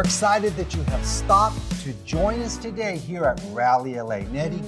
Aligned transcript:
We're 0.00 0.04
excited 0.04 0.56
that 0.56 0.74
you 0.74 0.82
have 0.84 1.04
stopped 1.04 1.82
to 1.82 1.92
join 2.06 2.40
us 2.40 2.56
today 2.56 2.96
here 2.96 3.26
at 3.26 3.38
Rally 3.50 4.00
LA. 4.00 4.20
Nettie, 4.20 4.62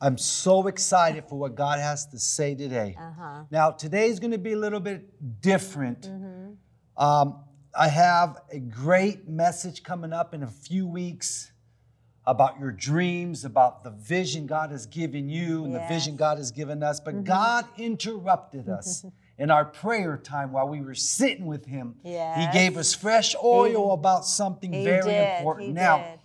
I'm 0.00 0.16
so 0.18 0.68
excited 0.68 1.24
for 1.28 1.36
what 1.36 1.56
God 1.56 1.80
has 1.80 2.06
to 2.12 2.18
say 2.20 2.54
today. 2.54 2.94
Uh-huh. 2.96 3.42
Now, 3.50 3.72
today 3.72 4.06
is 4.06 4.20
going 4.20 4.30
to 4.30 4.38
be 4.38 4.52
a 4.52 4.56
little 4.56 4.78
bit 4.78 5.40
different. 5.40 6.08
Um, 6.96 7.42
I 7.76 7.88
have 7.88 8.38
a 8.52 8.60
great 8.60 9.28
message 9.28 9.82
coming 9.82 10.12
up 10.12 10.32
in 10.32 10.44
a 10.44 10.48
few 10.48 10.86
weeks 10.86 11.50
about 12.24 12.60
your 12.60 12.70
dreams, 12.70 13.44
about 13.44 13.82
the 13.82 13.90
vision 13.90 14.46
God 14.46 14.70
has 14.70 14.86
given 14.86 15.28
you 15.28 15.64
and 15.64 15.74
the 15.74 15.84
vision 15.88 16.14
God 16.14 16.38
has 16.38 16.52
given 16.52 16.84
us. 16.84 17.00
But 17.00 17.24
God 17.24 17.66
interrupted 17.76 18.68
us 18.68 19.04
in 19.40 19.50
our 19.50 19.64
prayer 19.64 20.18
time 20.18 20.52
while 20.52 20.68
we 20.68 20.82
were 20.82 20.94
sitting 20.94 21.46
with 21.46 21.64
Him. 21.64 21.94
He 22.04 22.46
gave 22.52 22.76
us 22.76 22.94
fresh 22.94 23.34
oil 23.42 23.92
about 23.92 24.26
something 24.26 24.70
He 24.70 24.84
very 24.84 25.02
did. 25.02 25.38
important. 25.38 25.68
He 25.68 25.72
now, 25.72 25.96
did. 25.96 26.18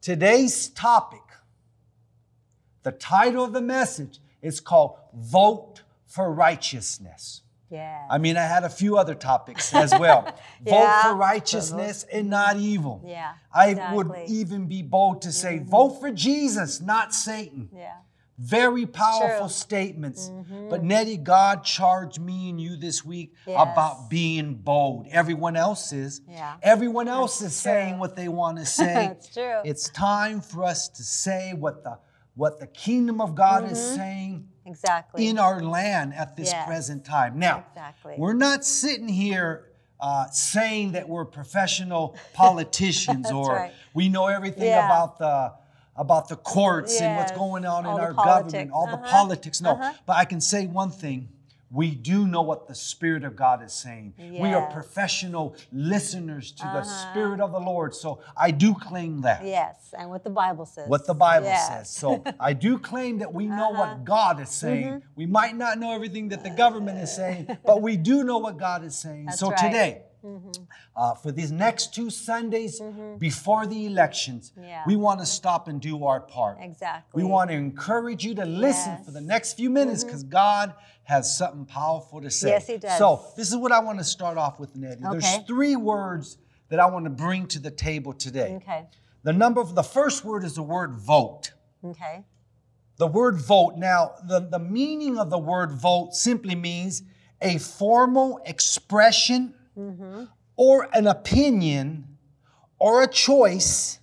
today's 0.00 0.68
topic, 0.68 1.20
the 2.84 2.92
title 2.92 3.42
of 3.44 3.52
the 3.52 3.60
message 3.60 4.20
is 4.42 4.60
called 4.60 4.96
Vote 5.12 5.82
for 6.06 6.32
Righteousness. 6.32 7.42
Yeah. 7.68 8.06
I 8.08 8.18
mean, 8.18 8.36
I 8.36 8.44
had 8.44 8.62
a 8.62 8.68
few 8.68 8.96
other 8.96 9.14
topics 9.16 9.74
as 9.74 9.90
well. 9.98 10.22
Vote 10.62 10.72
Yeah. 10.72 11.02
for 11.02 11.14
righteousness 11.16 12.04
and 12.12 12.30
not 12.30 12.58
evil. 12.58 13.02
Yeah, 13.04 13.32
I 13.52 13.92
would 13.94 14.12
even 14.28 14.66
be 14.66 14.82
bold 14.82 15.22
to 15.22 15.32
say, 15.32 15.56
mm-hmm. 15.56 15.70
vote 15.70 15.98
for 15.98 16.12
Jesus, 16.12 16.80
not 16.80 17.12
Satan. 17.12 17.70
yeah. 17.74 17.94
Very 18.42 18.86
powerful 18.86 19.28
True. 19.28 19.38
Mm-hmm. 19.38 19.48
statements. 19.48 20.30
But 20.68 20.82
Nettie, 20.82 21.16
God 21.16 21.62
charged 21.64 22.20
me 22.20 22.50
and 22.50 22.60
you 22.60 22.76
this 22.76 23.04
week 23.04 23.34
Yes. 23.46 23.56
about 23.60 24.10
being 24.10 24.54
bold. 24.56 25.06
Everyone 25.12 25.54
else 25.56 25.92
is. 25.92 26.20
Yeah. 26.28 26.56
Everyone 26.60 27.06
else 27.06 27.36
is 27.36 27.42
That's 27.42 27.54
saying 27.56 27.98
what 28.00 28.16
they 28.16 28.26
want 28.28 28.58
to 28.58 28.66
say. 28.80 28.94
That's 29.08 29.32
true. 29.32 29.60
It's 29.64 29.88
time 29.90 30.40
for 30.40 30.64
us 30.64 30.88
to 30.88 31.02
say 31.04 31.52
what 31.56 31.84
the 31.84 31.98
what 32.34 32.58
the 32.58 32.66
kingdom 32.66 33.20
of 33.20 33.34
God 33.34 33.70
is 33.70 33.78
Mm-hmm. 33.78 33.96
saying 33.96 34.48
Exactly. 34.66 35.28
in 35.28 35.38
our 35.38 35.60
land 35.62 36.12
at 36.14 36.34
this 36.36 36.50
Yes. 36.50 36.66
present 36.66 37.04
time. 37.04 37.38
Now, 37.38 37.64
Exactly. 37.70 38.14
we're 38.18 38.32
not 38.32 38.64
sitting 38.64 39.08
here 39.08 39.68
uh, 40.00 40.26
saying 40.30 40.92
that 40.92 41.08
we're 41.08 41.24
professional 41.26 42.16
politicians 42.32 43.30
or 43.40 43.54
right. 43.54 43.72
we 43.94 44.08
know 44.08 44.26
everything 44.26 44.64
Yeah. 44.64 44.86
about 44.86 45.18
the 45.18 45.52
about 45.96 46.28
the 46.28 46.36
courts 46.36 47.00
and 47.00 47.16
what's 47.16 47.32
going 47.32 47.64
on 47.66 47.84
All 47.86 47.96
in 47.96 48.02
our 48.02 48.14
politics. 48.14 48.52
government, 48.52 48.70
all 48.72 48.86
the 48.86 48.94
Uh-huh. 48.94 49.10
politics. 49.10 49.60
No, 49.60 49.72
Uh-huh. 49.72 49.92
but 50.06 50.16
I 50.16 50.24
can 50.24 50.40
say 50.40 50.66
one 50.66 50.90
thing. 50.90 51.28
We 51.74 51.94
do 51.94 52.26
know 52.26 52.42
what 52.42 52.68
the 52.68 52.74
Spirit 52.74 53.24
of 53.24 53.34
God 53.34 53.62
is 53.62 53.72
saying. 53.72 54.12
We 54.18 54.52
are 54.52 54.70
professional 54.70 55.56
listeners 55.72 56.52
to 56.52 56.64
the 56.64 56.82
Spirit 56.82 57.40
of 57.40 57.52
the 57.52 57.60
Lord. 57.60 57.94
So 57.94 58.20
I 58.36 58.50
do 58.50 58.74
claim 58.74 59.22
that 59.22 59.42
yes. 59.42 59.94
And 59.98 60.10
what 60.10 60.22
the 60.22 60.28
Bible 60.30 60.66
says. 60.66 60.86
what 60.88 61.06
the 61.06 61.14
Bible 61.14 61.46
Yes. 61.46 61.68
says. 61.68 61.88
So 61.88 62.22
I 62.40 62.52
do 62.52 62.78
claim 62.78 63.18
that 63.20 63.32
we 63.32 63.46
know 63.46 63.70
Uh-huh. 63.72 63.80
what 63.80 64.04
God 64.04 64.38
is 64.40 64.50
saying. 64.50 64.86
Mm-hmm. 64.86 65.06
We 65.16 65.24
might 65.24 65.56
not 65.56 65.78
know 65.78 65.92
everything 65.92 66.28
that 66.28 66.42
the 66.44 66.50
government 66.50 66.98
is 66.98 67.10
saying, 67.14 67.56
but 67.64 67.80
we 67.80 67.96
do 67.96 68.22
know 68.22 68.36
what 68.36 68.58
God 68.58 68.84
is 68.84 68.94
saying. 68.94 69.26
That's 69.26 69.38
so 69.40 69.48
right. 69.50 70.04
Mm-hmm. 70.24 70.62
uh, 70.96 71.14
for 71.14 71.32
these 71.32 71.50
next 71.50 71.94
two 71.94 72.08
Sundays 72.10 72.80
before 73.18 73.66
the 73.66 73.86
elections, 73.86 74.52
Yeah. 74.56 74.84
we 74.86 74.94
want 74.96 75.18
to 75.20 75.26
stop 75.26 75.66
and 75.68 75.80
do 75.80 76.04
our 76.04 76.20
part. 76.20 76.58
Exactly. 76.60 77.22
We 77.22 77.28
want 77.28 77.50
to 77.50 77.56
encourage 77.56 78.24
you 78.24 78.34
to 78.36 78.44
listen 78.44 78.98
for 79.04 79.10
the 79.10 79.18
Mm-hmm. 79.18 79.28
next 79.28 79.54
few 79.54 79.68
minutes 79.70 80.04
because 80.04 80.22
God 80.22 80.74
has 81.04 81.36
something 81.36 81.64
powerful 81.66 82.20
to 82.20 82.30
say. 82.30 82.50
Yes, 82.50 82.66
He 82.68 82.76
does. 82.78 82.98
So 82.98 83.24
this 83.36 83.48
is 83.50 83.56
what 83.56 83.72
I 83.72 83.80
want 83.80 83.98
to 83.98 84.04
start 84.04 84.38
off 84.38 84.60
with, 84.60 84.76
Nettie. 84.76 85.02
There's 85.10 85.38
three 85.46 85.74
words 85.76 86.38
that 86.68 86.78
I 86.78 86.86
want 86.86 87.04
to 87.06 87.10
bring 87.10 87.46
to 87.48 87.58
the 87.58 87.70
table 87.70 88.12
today. 88.12 88.54
Okay. 88.62 88.86
The 89.24 89.32
number, 89.32 89.62
the 89.64 89.82
first 89.82 90.24
word 90.24 90.44
is 90.44 90.54
the 90.54 90.62
word 90.62 90.94
vote. 90.94 91.52
Okay. 91.84 92.24
The 92.98 93.06
word 93.08 93.36
vote, 93.38 93.74
now, 93.76 94.12
the, 94.28 94.40
the 94.40 94.58
meaning 94.58 95.18
of 95.18 95.30
the 95.30 95.38
word 95.38 95.72
vote 95.72 96.14
simply 96.14 96.54
means 96.54 97.02
a 97.40 97.58
formal 97.58 98.40
expression 98.46 99.54
Mm-hmm. 99.76 100.24
or 100.56 100.88
an 100.92 101.06
opinion 101.06 102.18
or 102.78 103.02
a 103.02 103.08
choice, 103.08 104.00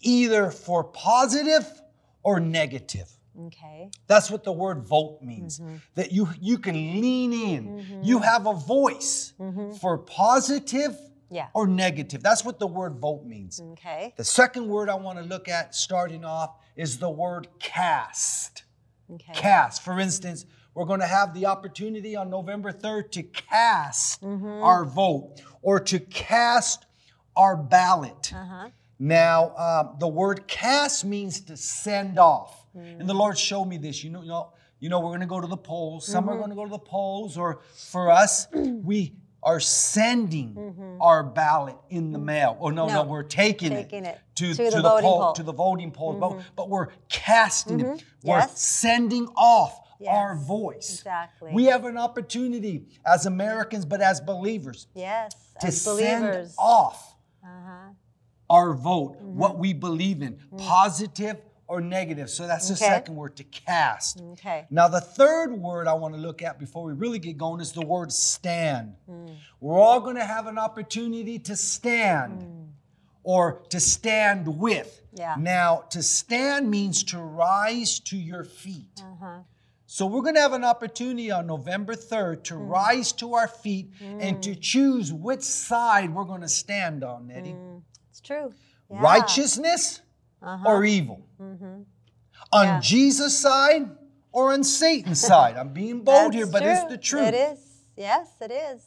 either 0.00 0.50
for 0.50 0.84
positive 0.84 1.66
or 2.22 2.38
negative. 2.40 3.10
Okay. 3.46 3.90
That's 4.06 4.30
what 4.30 4.44
the 4.44 4.52
word 4.52 4.86
vote 4.86 5.18
means. 5.22 5.58
Mm-hmm. 5.58 5.76
That 5.96 6.12
you, 6.12 6.28
you 6.40 6.58
can 6.58 6.74
lean 6.74 7.32
in, 7.32 7.68
mm-hmm. 7.68 8.02
you 8.02 8.20
have 8.20 8.46
a 8.46 8.54
voice 8.54 9.32
for 9.80 9.98
positive 9.98 10.96
Yeah. 11.30 11.48
or 11.54 11.66
negative. 11.66 12.22
That's 12.22 12.44
what 12.44 12.58
the 12.60 12.66
word 12.68 12.98
vote 13.00 13.24
means. 13.24 13.60
Okay. 13.72 14.14
The 14.16 14.24
second 14.24 14.68
word 14.68 14.88
I 14.88 14.94
want 14.94 15.18
to 15.18 15.24
look 15.24 15.48
at 15.48 15.74
starting 15.74 16.24
off 16.24 16.54
is 16.76 16.98
the 16.98 17.10
word 17.10 17.48
cast. 17.58 18.64
Okay. 19.12 19.32
Cast. 19.34 19.82
For 19.82 19.98
instance, 19.98 20.46
we're 20.74 20.84
going 20.84 21.00
to 21.00 21.06
have 21.06 21.34
the 21.34 21.46
opportunity 21.46 22.16
on 22.16 22.30
November 22.30 22.72
3rd 22.72 23.10
to 23.12 23.22
cast 23.22 24.22
mm-hmm. 24.22 24.62
our 24.62 24.84
vote 24.84 25.40
or 25.62 25.80
to 25.80 26.00
cast 26.00 26.86
our 27.36 27.56
ballot. 27.56 28.32
Uh-huh. 28.34 28.68
Now, 28.98 29.46
uh, 29.56 29.96
the 29.98 30.08
word 30.08 30.46
cast 30.46 31.04
means 31.04 31.40
to 31.42 31.56
send 31.56 32.18
off. 32.18 32.66
Hmm. 32.72 33.00
And 33.00 33.08
the 33.08 33.14
Lord 33.14 33.38
showed 33.38 33.66
me 33.66 33.76
this. 33.76 34.04
You 34.04 34.10
know, 34.10 34.22
you 34.22 34.28
know, 34.28 34.52
you 34.80 34.88
know 34.88 35.00
we're 35.00 35.10
going 35.10 35.20
to 35.20 35.26
go 35.26 35.40
to 35.40 35.46
the 35.46 35.56
polls. 35.56 36.06
Some 36.06 36.28
are 36.28 36.32
mm-hmm. 36.32 36.40
going 36.40 36.50
to 36.50 36.56
go 36.56 36.64
to 36.64 36.70
the 36.70 36.78
polls, 36.78 37.36
or 37.36 37.60
for 37.74 38.10
us, 38.10 38.46
we 38.52 39.14
are 39.42 39.60
sending 39.60 40.54
mm-hmm. 40.54 41.02
our 41.02 41.22
ballot 41.22 41.76
in 41.90 42.12
the 42.12 42.18
mail. 42.18 42.56
Oh 42.60 42.70
no, 42.70 42.86
no, 42.86 42.94
No, 42.94 43.02
we're 43.04 43.22
taking, 43.22 43.70
taking 43.70 44.04
it 44.06 44.18
to, 44.36 44.54
to 44.54 44.70
the 44.70 44.80
voting 44.80 45.02
poll, 45.02 45.20
poll. 45.20 45.32
to 45.34 45.42
the 45.42 45.52
voting 45.52 45.90
poll. 45.90 46.14
But, 46.14 46.42
but 46.56 46.68
we're 46.70 46.88
casting 47.08 47.80
it. 47.80 48.04
We're 48.22 48.46
sending 48.54 49.26
off 49.36 49.83
our 50.08 50.36
voice. 50.36 50.98
exactly. 51.00 51.52
We 51.52 51.64
have 51.66 51.84
an 51.84 51.96
opportunity 51.98 52.86
as 53.06 53.26
Americans, 53.26 53.84
but 53.84 54.00
as 54.00 54.20
believers, 54.20 54.86
Yes. 54.94 55.34
to 55.60 55.68
As 55.68 55.80
send 55.82 56.24
believers. 56.24 56.54
off 56.58 57.16
Uh-huh. 57.44 57.92
our 58.50 58.74
vote, 58.74 59.16
what 59.20 59.58
we 59.58 59.72
believe 59.72 60.22
in, 60.22 60.38
positive 60.56 61.36
or 61.66 61.80
negative. 61.80 62.28
So 62.28 62.46
that's 62.46 62.68
the 62.68 62.74
Okay. 62.74 62.84
second 62.84 63.16
word 63.16 63.36
to 63.36 63.44
cast. 63.44 64.20
Okay. 64.32 64.66
Now, 64.70 64.86
the 64.88 65.00
third 65.00 65.58
word 65.60 65.88
I 65.88 65.94
want 65.94 66.14
to 66.14 66.20
look 66.20 66.42
at 66.42 66.58
before 66.58 66.84
we 66.84 66.92
really 66.92 67.18
get 67.18 67.38
going 67.38 67.60
is 67.60 67.72
the 67.72 67.86
word 67.86 68.12
stand. 68.12 68.96
We're 69.60 69.78
all 69.78 70.00
going 70.00 70.16
to 70.16 70.24
have 70.26 70.46
an 70.46 70.58
opportunity 70.58 71.38
to 71.38 71.56
stand 71.56 72.72
or 73.22 73.62
to 73.70 73.80
stand 73.80 74.46
with. 74.58 75.00
Yeah. 75.14 75.36
Now, 75.38 75.84
to 75.90 76.02
stand 76.02 76.70
means 76.70 77.02
to 77.04 77.18
rise 77.18 77.98
to 78.00 78.16
your 78.18 78.44
feet. 78.44 79.00
Uh-huh. 79.02 79.38
So 79.94 80.06
we're 80.06 80.22
going 80.22 80.34
to 80.34 80.40
have 80.40 80.54
an 80.54 80.64
opportunity 80.64 81.30
on 81.30 81.46
November 81.46 81.94
3rd 81.94 82.42
to 82.44 82.54
mm. 82.54 82.68
rise 82.68 83.12
to 83.12 83.34
our 83.34 83.46
feet 83.46 83.92
and 84.00 84.42
to 84.42 84.50
mm. 84.50 84.60
choose 84.60 85.12
which 85.12 85.42
side 85.42 86.12
we're 86.12 86.24
going 86.24 86.40
to 86.40 86.48
stand 86.48 87.04
on, 87.04 87.28
Nettie. 87.28 87.52
Mm. 87.52 87.80
It's 88.10 88.20
true. 88.20 88.52
Yeah. 88.90 89.00
Righteousness 89.00 90.00
uh-huh. 90.42 90.64
or 90.68 90.84
evil? 90.84 91.24
Mm-hmm. 91.40 91.82
On 92.52 92.66
Yeah. 92.66 92.80
Jesus' 92.80 93.38
side 93.38 93.88
or 94.32 94.52
on 94.52 94.64
Satan's 94.64 95.20
side? 95.28 95.56
I'm 95.56 95.72
being 95.72 96.00
bold 96.00 96.34
here, 96.34 96.48
but 96.48 96.62
true. 96.62 96.72
it's 96.72 96.84
the 96.86 96.98
truth. 96.98 97.28
It 97.28 97.34
is. 97.34 97.60
Yes, 97.96 98.30
it 98.40 98.50
is. 98.50 98.82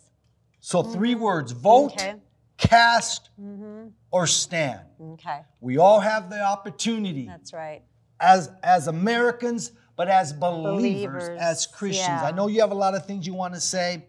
So, 0.60 0.84
three 0.84 1.14
mm-hmm. 1.14 1.24
words 1.24 1.54
vote, 1.54 1.94
Okay. 1.94 2.16
cast, 2.58 3.30
mm-hmm. 3.42 3.92
or 4.12 4.28
stand. 4.28 4.82
Okay. 5.02 5.40
We 5.62 5.78
all 5.78 6.02
have 6.02 6.30
the 6.30 6.42
opportunity 6.42 7.28
That's 7.28 7.54
right. 7.54 7.84
as, 8.20 8.52
as 8.62 8.90
Americans, 8.90 9.72
but 9.98 10.08
as 10.08 10.32
believers, 10.32 10.78
Believers, 11.28 11.38
as 11.42 11.66
Christians. 11.66 12.08
yeah. 12.08 12.24
I 12.26 12.32
know 12.32 12.48
you 12.48 12.62
have 12.62 12.72
a 12.72 12.76
lot 12.76 12.96
of 12.96 13.06
things 13.06 13.28
you 13.28 13.34
want 13.34 13.54
to 13.56 13.60
say. 13.60 14.06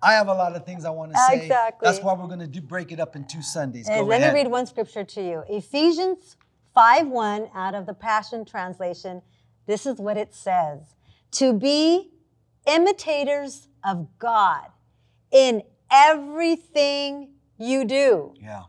I 0.00 0.14
have 0.14 0.28
a 0.28 0.34
lot 0.34 0.56
of 0.56 0.64
things 0.64 0.84
I 0.84 0.90
want 0.90 1.12
to 1.12 1.18
say. 1.28 1.42
Exactly. 1.42 1.84
That's 1.86 2.02
why 2.02 2.14
we're 2.14 2.26
going 2.26 2.40
to 2.40 2.46
do, 2.46 2.60
break 2.60 2.90
it 2.92 2.98
up 3.00 3.14
in 3.16 3.24
two 3.24 3.42
Sundays. 3.42 3.88
Uh, 3.88 3.98
Go 3.98 4.04
let 4.04 4.20
ahead. 4.20 4.32
me 4.34 4.40
read 4.40 4.50
one 4.50 4.66
scripture 4.66 5.04
to 5.04 5.22
you 5.22 5.44
Ephesians 5.48 6.36
5 6.74 7.08
1 7.08 7.50
out 7.54 7.74
of 7.74 7.86
the 7.86 7.94
Passion 7.94 8.44
Translation. 8.44 9.20
This 9.66 9.84
is 9.86 9.98
what 9.98 10.16
it 10.16 10.34
says 10.34 10.94
To 11.32 11.52
be 11.52 12.10
imitators 12.66 13.68
of 13.84 14.08
God 14.18 14.66
in 15.30 15.62
everything 15.90 17.30
you 17.58 17.84
do, 17.84 18.34
Yeah. 18.40 18.62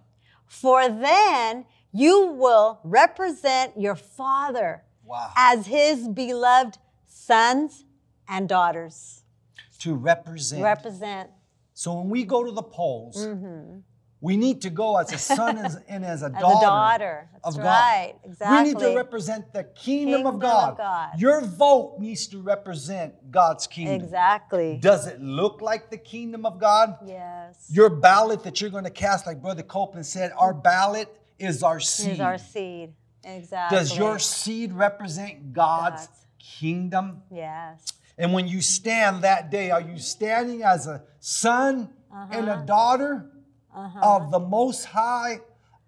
for 0.46 0.88
then 0.90 1.66
you 1.92 2.28
will 2.28 2.80
represent 2.84 3.80
your 3.80 3.96
Father 3.96 4.84
Wow. 5.06 5.32
as 5.36 5.68
his 5.68 6.08
beloved 6.08 6.78
sons 7.06 7.86
and 8.28 8.48
daughters. 8.50 9.24
To 9.80 9.96
represent. 9.96 10.64
Represent. 10.64 11.30
So 11.74 11.94
when 12.00 12.10
we 12.10 12.24
go 12.24 12.44
to 12.44 12.52
the 12.52 12.64
polls, 12.64 13.18
mm-hmm. 13.26 13.80
We 14.24 14.38
need 14.38 14.62
to 14.62 14.70
go 14.70 14.96
as 14.96 15.12
a 15.12 15.18
son 15.18 15.58
and 15.58 15.66
as- 16.06 16.22
a 16.24 16.28
As 16.28 16.32
daughter, 16.32 16.40
a 16.40 16.62
daughter. 16.62 17.30
Of 17.44 17.58
God. 17.58 17.64
right. 17.66 18.14
Exactly. 18.24 18.58
We 18.58 18.64
need 18.70 18.80
to 18.80 18.96
represent 18.96 19.52
the 19.52 19.66
kingdom, 19.66 20.14
Kingdom 20.22 20.28
of, 20.28 20.36
of 20.36 20.40
God. 20.40 20.78
God. 20.78 21.20
Your 21.20 21.42
vote 21.42 21.98
needs 22.00 22.28
to 22.28 22.42
represent 22.42 23.30
God's 23.30 23.68
kingdom. 23.68 23.96
Exactly. 23.96 24.78
Does 24.82 25.08
it 25.08 25.20
look 25.20 25.60
like 25.62 25.90
the 25.92 25.98
kingdom 25.98 26.46
of 26.46 26.58
God? 26.58 26.96
yes. 27.06 27.68
Your 27.70 27.90
ballot 27.90 28.44
that 28.46 28.62
you're 28.62 28.70
going 28.70 28.86
to 28.86 28.90
cast, 28.90 29.28
like 29.28 29.42
Brother 29.42 29.62
Copeland 29.62 30.06
said, 30.06 30.32
our 30.38 30.54
ballot 30.54 31.10
is 31.38 31.62
our 31.62 31.82
seed. 31.82 32.14
is 32.14 32.20
our 32.22 32.38
seed. 32.38 32.94
Exactly. 33.24 33.78
Does 33.78 33.98
your 33.98 34.20
seed 34.20 34.74
represent 34.74 35.54
God's, 35.54 36.08
God's. 36.08 36.26
kingdom? 36.40 37.22
Yes. 37.32 37.86
And 38.18 38.34
when 38.34 38.48
you 38.48 38.62
stand 38.62 39.24
that 39.24 39.50
day, 39.50 39.72
are 39.72 39.82
you 39.82 39.98
standing 39.98 40.64
as 40.64 40.88
a 40.88 41.04
son 41.20 41.90
and 42.32 42.50
Uh-huh. 42.50 42.62
a 42.62 42.66
daughter 42.66 43.26
of 44.02 44.30
the 44.32 44.40
Most 44.40 44.86
High 44.86 45.40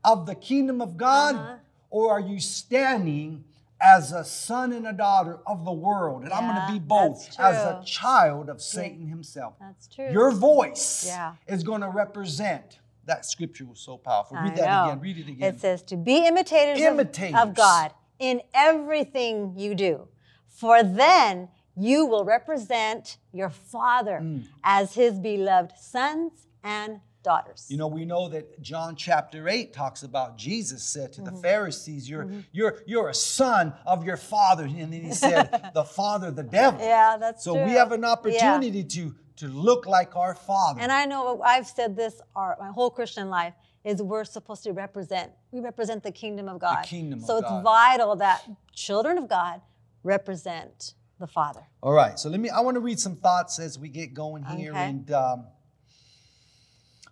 of 0.04 0.26
the 0.26 0.36
kingdom 0.36 0.82
of 0.82 0.98
God? 0.98 1.36
Uh-huh. 1.36 1.56
Or 1.92 2.12
are 2.12 2.20
you 2.20 2.40
standing 2.40 3.44
as 3.80 4.12
a 4.12 4.24
son 4.26 4.74
and 4.74 4.88
a 4.88 4.94
daughter 4.94 5.40
of 5.46 5.64
the 5.66 5.72
world? 5.72 6.24
And 6.24 6.34
I'm 6.34 6.52
going 6.54 6.66
to 6.68 6.74
be 6.74 6.80
both 6.80 7.40
as 7.40 7.56
a 7.58 7.82
child 7.86 8.50
of 8.50 8.62
Satan 8.62 9.08
himself. 9.08 9.54
That's 9.60 9.88
true. 9.88 10.10
Your 10.12 10.32
voice 10.32 11.06
Yeah. 11.06 11.36
is 11.48 11.64
going 11.64 11.82
to 11.82 11.90
represent. 11.90 12.80
That 13.06 13.26
scripture 13.26 13.66
was 13.66 13.80
so 13.80 13.98
powerful. 13.98 14.38
Read 14.38 14.54
I 14.54 14.56
that 14.56 14.70
know. 14.86 14.92
again. 14.92 15.00
Read 15.02 15.18
it 15.20 15.28
again. 15.30 15.54
It 15.54 15.60
says 15.62 15.82
to 15.84 15.96
be 15.98 16.26
imitators, 16.28 16.80
of- 16.80 16.94
Imitators. 16.94 17.40
Of, 17.40 17.54
God 17.54 17.92
in 18.20 18.42
everything 18.54 19.54
you 19.58 19.76
do, 19.76 20.08
for 20.48 20.82
then 20.84 21.50
you 21.78 22.06
will 22.06 22.24
represent 22.24 23.18
your 23.34 23.50
Father 23.50 24.20
Mm. 24.24 24.46
as 24.64 24.94
His 24.96 25.20
beloved 25.20 25.78
sons 25.78 26.48
and 26.64 27.02
daughters. 27.26 27.66
You 27.70 27.78
know, 27.78 27.88
we 27.88 28.06
know 28.06 28.30
that 28.30 28.62
John 28.62 28.96
chapter 28.96 29.50
8 29.50 29.74
talks 29.74 30.04
about 30.04 30.38
Jesus 30.38 30.82
said 30.84 31.12
to 31.14 31.22
Mm-hmm. 31.22 31.36
the 31.36 31.42
Pharisees, 31.42 32.10
you're, 32.10 32.30
you're, 32.54 32.76
you're 32.86 33.10
a 33.10 33.14
son 33.14 33.74
of 33.86 34.06
your 34.06 34.16
father. 34.18 34.64
And 34.64 34.94
then 34.94 35.02
he 35.02 35.12
said, 35.12 35.72
the 35.74 35.84
father, 35.84 36.32
the 36.32 36.44
devil. 36.44 36.80
yeah, 36.80 37.18
that's 37.20 37.44
So 37.44 37.56
true. 37.56 37.66
we 37.66 37.72
have 37.72 37.92
an 37.92 38.02
Yeah. 38.04 38.12
opportunity 38.14 38.84
to, 38.96 39.14
to 39.42 39.48
look 39.48 39.86
like 39.86 40.16
our 40.16 40.34
father. 40.36 40.80
And 40.82 40.92
I 40.92 41.06
know 41.06 41.42
I've 41.44 41.68
said 41.68 41.96
this 41.96 42.22
our 42.36 42.56
my 42.60 42.70
whole 42.70 42.90
Christian 42.90 43.30
life 43.30 43.54
is 43.84 44.02
we're 44.02 44.24
supposed 44.24 44.64
to 44.64 44.72
represent. 44.74 45.32
We 45.52 45.60
represent 45.60 46.02
the 46.04 46.12
kingdom 46.12 46.48
of 46.48 46.60
God. 46.60 46.84
The 46.84 46.88
kingdom 46.88 47.20
of 47.20 47.26
so 47.26 47.38
it's 47.38 47.50
God. 47.50 47.64
vital 47.64 48.16
that 48.18 48.40
children 48.74 49.18
of 49.18 49.28
God 49.28 49.62
represent 50.04 50.94
the 51.20 51.28
Father. 51.28 51.62
All 51.82 51.94
right, 51.94 52.20
so 52.20 52.30
let 52.30 52.40
me, 52.40 52.50
I 52.50 52.60
want 52.62 52.76
to 52.76 52.82
read 52.82 53.00
some 53.00 53.16
thoughts 53.16 53.58
as 53.60 53.80
we 53.80 53.90
get 53.90 54.14
going 54.14 54.44
here. 54.44 54.72
Okay. 54.74 54.90
And 54.90 55.12
um, 55.12 55.46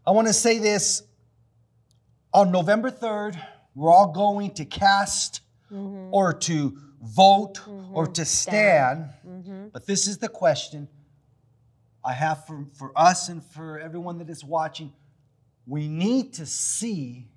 I 0.05 0.11
want 0.11 0.27
to 0.27 0.33
say 0.33 0.57
this 0.59 1.03
on 2.33 2.51
November 2.51 2.91
3rd, 2.91 3.39
we're 3.75 3.91
all 3.91 4.11
going 4.11 4.51
to 4.55 4.65
cast 4.65 5.41
Mm-hmm. 5.71 6.13
or 6.13 6.33
to 6.33 6.77
vote 7.01 7.59
or 7.94 8.05
to 8.05 8.25
stand. 8.25 9.09
Mm-hmm. 9.27 9.69
But 9.73 9.88
this 9.88 10.05
is 10.05 10.19
the 10.19 10.29
question 10.29 10.88
I 12.05 12.13
have 12.13 12.45
for, 12.45 12.67
for 12.77 12.91
us 12.95 13.29
and 13.29 13.44
for 13.44 13.79
everyone 13.79 14.19
that 14.19 14.29
is 14.29 14.44
watching. 14.44 14.94
We 15.65 15.88
need 15.88 16.33
to 16.33 16.45
see 16.45 17.27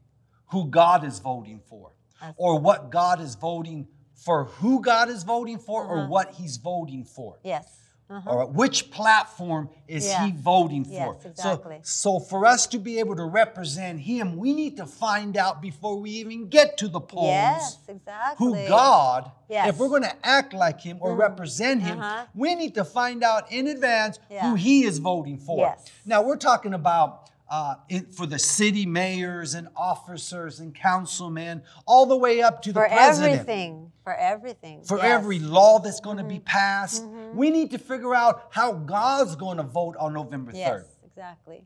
who 0.50 0.66
God 0.68 1.02
is 1.02 1.18
voting 1.18 1.62
for 1.66 1.92
or 2.36 2.58
what 2.60 2.90
God 2.90 3.22
is 3.22 3.36
voting 3.36 3.88
for, 4.14 4.44
who 4.44 4.82
God 4.82 5.08
is 5.08 5.22
voting 5.22 5.56
for, 5.58 5.86
or 5.86 6.00
Uh-huh. 6.00 6.08
what 6.08 6.32
He's 6.34 6.58
voting 6.58 7.04
for. 7.04 7.38
Yes. 7.42 7.64
Uh-huh. 8.08 8.30
All 8.30 8.38
right, 8.38 8.48
which 8.48 8.90
platform 8.92 9.68
is 9.88 10.06
Yeah. 10.06 10.26
he 10.26 10.32
voting 10.32 10.84
for? 10.84 10.92
Yes, 10.92 11.24
exactly. 11.24 11.80
So, 11.82 12.18
so 12.18 12.24
for 12.24 12.46
us 12.46 12.68
to 12.68 12.78
be 12.78 13.00
able 13.00 13.16
to 13.16 13.24
represent 13.24 13.98
him, 14.00 14.36
we 14.36 14.52
need 14.54 14.76
to 14.76 14.86
find 14.86 15.36
out 15.36 15.60
before 15.60 15.96
we 15.96 16.10
even 16.10 16.48
get 16.48 16.76
to 16.78 16.88
the 16.88 17.00
polls 17.00 17.26
Yes, 17.26 17.78
exactly. 17.88 18.46
who 18.62 18.68
God, 18.68 19.32
Yes. 19.48 19.70
if 19.70 19.78
we're 19.78 19.88
going 19.88 20.02
to 20.04 20.16
act 20.26 20.52
like 20.54 20.80
him 20.80 20.98
or 21.00 21.16
represent 21.16 21.82
him, 21.82 21.98
Uh-huh. 22.00 22.26
we 22.34 22.54
need 22.54 22.74
to 22.76 22.84
find 22.84 23.24
out 23.24 23.50
in 23.50 23.66
advance 23.66 24.20
Yeah. 24.30 24.48
who 24.50 24.54
he 24.54 24.84
is 24.84 24.98
voting 24.98 25.38
for. 25.38 25.58
Yes. 25.58 25.84
Now 26.04 26.22
we're 26.22 26.36
talking 26.36 26.74
about 26.74 27.28
uh, 27.48 27.76
in, 27.88 28.06
for 28.06 28.26
the 28.26 28.38
city 28.38 28.86
mayors 28.86 29.54
and 29.54 29.68
officers 29.76 30.60
and 30.60 30.74
councilmen, 30.74 31.62
all 31.86 32.06
the 32.06 32.16
way 32.16 32.42
up 32.42 32.62
to 32.62 32.72
the 32.72 32.80
president. 32.80 33.36
for 33.36 33.40
everything. 33.40 33.92
For 34.04 34.14
everything. 34.14 34.82
for 34.84 34.96
yes. 34.98 35.04
Mm-hmm. 35.04 35.14
every 35.14 35.38
law 35.40 35.78
that's 35.80 36.00
going 36.00 36.16
to 36.18 36.24
be 36.24 36.38
passed. 36.40 37.04
We 37.34 37.50
need 37.50 37.70
to 37.72 37.78
figure 37.78 38.14
out 38.14 38.48
how 38.50 38.72
God's 38.72 39.36
going 39.36 39.56
to 39.58 39.62
vote 39.64 39.96
on 39.98 40.12
November 40.12 40.52
3rd. 40.52 40.56
Yes, 40.56 40.84
exactly. 41.04 41.64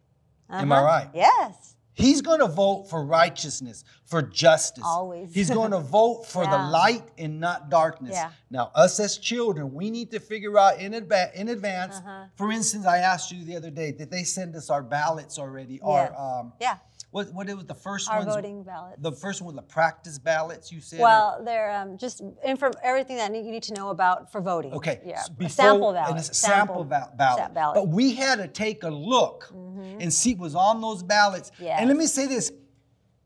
Am 0.49 0.73
I 0.73 0.77
Uh-huh. 0.77 0.87
right? 0.87 1.09
Yes. 1.15 1.77
He's 1.95 2.23
going 2.23 2.41
to 2.41 2.47
vote 2.47 2.85
for 2.89 3.05
righteousness, 3.05 3.85
for 4.05 4.23
justice. 4.23 4.85
Always. 4.87 5.35
He's 5.35 5.51
going 5.51 5.73
to 5.73 5.81
vote 5.81 6.25
for 6.29 6.45
the 6.47 6.57
light 6.57 7.03
and 7.19 7.41
not 7.41 7.69
darkness. 7.71 8.13
Yeah. 8.15 8.31
Now, 8.51 8.71
us 8.75 8.99
as 9.01 9.19
children, 9.19 9.75
we 9.75 9.91
need 9.91 10.11
to 10.13 10.21
figure 10.21 10.57
out 10.59 10.81
in, 10.81 10.93
adva- 10.93 11.35
in 11.35 11.49
advance. 11.49 11.97
Uh-huh. 11.97 12.25
For 12.37 12.53
instance, 12.53 12.87
I 12.87 12.99
asked 12.99 13.33
you 13.33 13.45
the 13.45 13.57
other 13.57 13.71
day, 13.71 13.93
did 13.93 14.11
they 14.11 14.25
send 14.25 14.55
us 14.57 14.71
our 14.71 14.83
ballots 14.83 15.39
already? 15.39 15.75
Yes. 15.75 15.83
Our, 16.17 16.41
um, 16.41 16.53
Yeah. 16.61 16.77
What, 17.11 17.33
what 17.33 17.49
it 17.49 17.57
was 17.57 17.67
the 17.67 17.75
first 17.75 18.09
Our 18.09 18.19
ones? 18.19 18.35
voting 18.35 18.63
ballots. 18.63 18.97
The 19.01 19.13
first 19.13 19.43
one, 19.43 19.57
the 19.57 19.63
practice 19.63 20.19
ballots, 20.19 20.71
you 20.71 20.81
said? 20.81 21.01
or- 21.01 21.03
well, 21.03 21.43
they're 21.45 21.71
um, 21.73 21.99
just 21.99 22.23
info, 22.45 22.71
everything 22.83 23.17
that 23.17 23.35
you 23.35 23.43
need 23.43 23.65
to 23.65 23.75
know 23.75 23.89
about 23.89 24.31
for 24.31 24.41
voting. 24.41 24.73
Okay. 24.75 25.01
Yeah. 25.05 25.19
s- 25.19 25.29
a 25.29 25.33
before- 25.33 25.49
sample 25.49 25.93
ballot. 25.93 26.11
And 26.11 26.19
it's 26.19 26.31
a 26.31 26.35
sample, 26.35 26.85
ba- 26.85 27.11
ballot. 27.17 27.53
ballot. 27.53 27.75
But 27.75 27.89
we 27.89 28.15
had 28.15 28.39
to 28.39 28.47
take 28.47 28.85
a 28.85 28.91
look 28.91 29.51
mm-hmm. 29.53 30.01
and 30.01 30.13
see 30.13 30.35
what 30.35 30.45
was 30.45 30.55
on 30.55 30.81
those 30.81 31.03
ballots. 31.03 31.51
And 31.61 31.89
let 31.89 31.97
me 31.97 32.07
say 32.07 32.27
this. 32.27 32.53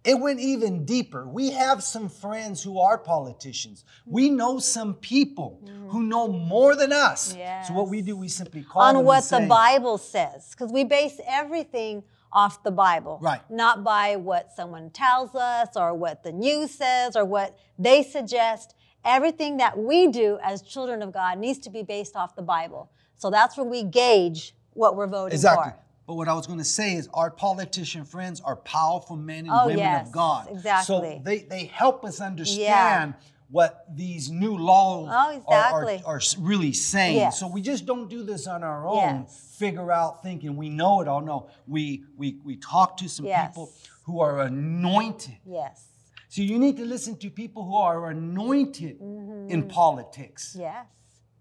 It 0.05 0.21
went 0.21 0.39
even 0.39 0.85
deeper. 0.85 1.27
We 1.27 1.53
have 1.53 1.83
some 1.83 2.11
friends 2.11 2.63
who 2.63 2.79
are 2.79 2.99
politicians. 2.99 3.87
We 4.05 4.29
mm-hmm. 4.29 4.37
know 4.37 4.59
some 4.59 4.95
people 4.95 5.63
mm-hmm. 5.65 5.89
who 5.89 6.03
know 6.03 6.29
more 6.29 6.77
than 6.77 6.93
us. 6.93 7.35
So 7.67 7.73
what 7.73 7.89
we 7.89 8.03
do, 8.03 8.15
we 8.15 8.29
simply 8.29 8.63
call 8.63 8.87
them 8.87 8.99
on 8.99 9.05
what 9.05 9.25
the 9.25 9.47
Bible 9.49 9.97
says, 9.97 10.51
because 10.51 10.71
we 10.71 10.85
base 10.85 11.19
everything 11.27 12.03
off 12.35 12.63
the 12.65 12.71
Bible, 12.71 13.19
Right. 13.23 13.41
Not 13.49 13.85
by 13.85 14.17
what 14.17 14.51
someone 14.55 14.91
tells 14.91 15.35
us 15.35 15.69
or 15.77 15.95
what 15.95 16.23
the 16.25 16.33
news 16.33 16.73
says 16.73 17.15
or 17.17 17.25
what 17.25 17.57
they 17.79 18.03
suggest. 18.03 18.75
Everything 19.05 19.59
that 19.59 19.79
we 19.79 20.09
do 20.09 20.39
as 20.43 20.61
children 20.63 21.01
of 21.03 21.13
God 21.13 21.39
needs 21.39 21.59
to 21.61 21.71
be 21.71 21.83
based 21.83 22.17
off 22.17 22.35
the 22.35 22.43
Bible. 22.43 22.91
So 23.17 23.31
that's 23.31 23.57
where 23.57 23.67
we 23.67 23.83
gauge 23.85 24.55
what 24.73 24.97
we're 24.97 25.07
voting 25.07 25.31
for. 25.31 25.35
Exactly. 25.35 25.71
for. 25.71 25.79
But 26.07 26.15
what 26.15 26.29
I 26.29 26.35
was 26.35 26.47
going 26.47 26.59
to 26.59 26.65
say 26.65 26.95
is 26.95 27.09
our 27.15 27.31
politician 27.31 28.05
friends 28.05 28.41
are 28.41 28.57
powerful 28.57 29.17
men 29.17 29.47
and 29.47 29.51
Oh, 29.53 29.67
women 29.67 29.79
yes, 29.79 30.07
of 30.09 30.13
God. 30.13 30.49
exactly. 30.51 30.85
So 30.85 31.23
they, 31.25 31.39
they 31.45 31.65
help 31.67 32.05
us 32.05 32.21
understand 32.21 33.15
what 33.51 33.85
these 33.95 34.31
new 34.31 34.57
laws 34.57 35.09
Oh, 35.11 35.15
are- 35.15 35.33
exactly. 35.35 36.03
are, 36.07 36.17
are, 36.17 36.21
really 36.39 36.73
saying. 36.73 37.17
Yes. 37.17 37.39
So 37.39 37.47
we 37.47 37.61
just 37.63 37.87
don't 37.87 38.09
do 38.09 38.23
this 38.23 38.47
on 38.47 38.63
our 38.63 38.87
own, 38.87 38.97
Yes. 38.97 39.55
figure 39.59 39.93
out 39.93 40.23
thinking 40.23 40.57
we 40.57 40.69
know 40.71 41.01
it 41.03 41.09
all. 41.09 41.21
No, 41.21 41.49
we, 41.67 42.05
we, 42.17 42.39
we 42.45 42.57
talk 42.57 42.97
to 42.99 43.09
some 43.09 43.27
Yes. 43.27 43.49
people 43.51 43.73
who 44.05 44.21
are 44.21 44.41
anointed. 44.41 45.37
Yes. 45.47 45.89
So 46.29 46.43
you 46.43 46.59
need 46.59 46.77
to 46.79 46.85
listen 46.85 47.17
to 47.19 47.31
people 47.31 47.65
who 47.65 47.77
are 47.77 48.11
anointed 48.11 48.99
Mm-hmm. 49.01 49.51
in 49.51 49.69
politics, 49.69 50.57
Yes. 50.59 50.87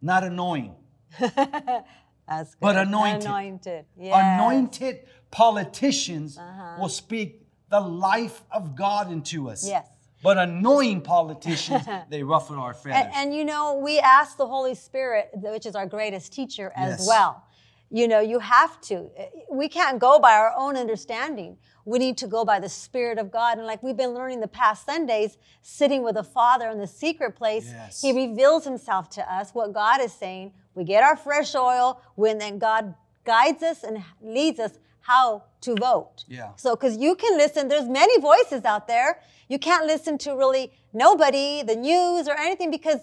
not 0.01 0.23
annoying. 0.23 0.75
That's 1.19 2.55
good. 2.55 2.61
But 2.61 2.77
anointed. 2.77 3.25
Anointed. 3.25 3.85
Yes. 3.97 4.13
Uh-huh. 4.15 4.43
anointed 4.43 4.99
politicians 5.31 6.37
will 6.79 6.89
speak 6.89 7.41
the 7.69 7.79
life 7.79 8.43
of 8.51 8.75
God 8.75 9.11
into 9.11 9.49
us. 9.49 9.67
Yes. 9.67 9.87
But 10.23 10.37
annoying 10.37 11.01
politicians, 11.01 11.85
they 12.09 12.23
ruffle 12.23 12.57
our 12.59 12.73
feathers. 12.73 13.03
And, 13.13 13.13
and 13.29 13.35
you 13.35 13.43
know, 13.45 13.77
we 13.77 13.99
ask 13.99 14.37
the 14.37 14.47
Holy 14.47 14.73
Spirit, 14.73 15.29
which 15.33 15.65
is 15.65 15.75
our 15.75 15.85
greatest 15.85 16.31
teacher, 16.33 16.71
as 16.75 16.99
Yes. 16.99 17.07
well. 17.07 17.43
You 17.91 18.07
know, 18.07 18.21
you 18.21 18.39
have 18.39 18.81
to. 18.89 19.11
Eh, 19.17 19.25
we 19.51 19.67
can't 19.69 19.99
go 19.99 20.17
by 20.19 20.33
our 20.33 20.53
own 20.57 20.75
understanding. 20.77 21.57
We 21.85 21.99
need 21.99 22.17
to 22.19 22.27
go 22.27 22.43
by 22.45 22.59
the 22.59 22.69
Spirit 22.69 23.19
of 23.19 23.29
God. 23.31 23.57
And 23.59 23.67
like 23.67 23.83
we've 23.83 23.97
been 23.97 24.11
learning 24.15 24.39
the 24.39 24.47
past 24.47 24.85
Sundays, 24.85 25.37
sitting 25.61 26.01
with 26.01 26.15
the 26.15 26.23
Father 26.23 26.69
in 26.69 26.79
the 26.79 26.87
secret 26.87 27.35
place, 27.35 27.67
Yes. 27.71 28.01
He 28.01 28.11
reveals 28.11 28.63
Himself 28.63 29.09
to 29.11 29.31
us, 29.31 29.51
what 29.53 29.73
God 29.73 30.01
is 30.01 30.11
saying. 30.13 30.53
We 30.73 30.85
get 30.85 31.03
our 31.03 31.15
fresh 31.17 31.53
oil 31.53 32.01
when 32.15 32.39
then 32.39 32.57
God 32.57 32.95
guides 33.25 33.61
us 33.61 33.83
and 33.83 34.01
leads 34.21 34.59
us 34.59 34.79
how 35.03 35.43
to 35.61 35.75
vote. 35.75 36.25
Yeah. 36.27 36.51
So, 36.55 36.75
because 36.75 36.97
you 36.97 37.15
can 37.15 37.37
listen, 37.37 37.67
there's 37.67 37.87
many 37.87 38.19
voices 38.19 38.63
out 38.65 38.87
there. 38.87 39.19
You 39.49 39.59
can't 39.59 39.85
listen 39.85 40.17
to 40.19 40.31
really 40.35 40.71
nobody, 40.93 41.61
the 41.61 41.75
news, 41.75 42.27
or 42.27 42.35
anything 42.37 42.71
because 42.71 43.01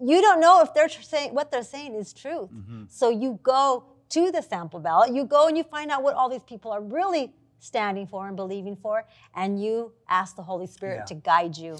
you 0.00 0.20
don't 0.20 0.40
know 0.40 0.62
if 0.62 0.72
they're 0.74 0.88
saying 0.88 1.34
what 1.34 1.50
they're 1.50 1.64
saying 1.64 1.94
is 1.94 2.12
truth. 2.12 2.50
Mm-hmm. 2.50 2.84
So 2.88 3.10
you 3.10 3.40
go 3.42 3.84
to 4.10 4.30
the 4.30 4.42
sample 4.42 4.80
ballot, 4.80 5.12
you 5.12 5.24
go 5.24 5.48
and 5.48 5.56
you 5.56 5.64
find 5.64 5.90
out 5.90 6.02
what 6.02 6.14
all 6.14 6.28
these 6.28 6.44
people 6.44 6.70
are 6.70 6.80
really 6.82 7.32
standing 7.58 8.06
for 8.06 8.28
and 8.28 8.36
believing 8.36 8.76
for, 8.76 9.04
and 9.34 9.60
you 9.62 9.92
ask 10.08 10.36
the 10.36 10.42
Holy 10.42 10.66
Spirit 10.66 10.98
Yeah. 11.00 11.04
to 11.06 11.14
guide 11.14 11.56
you. 11.56 11.78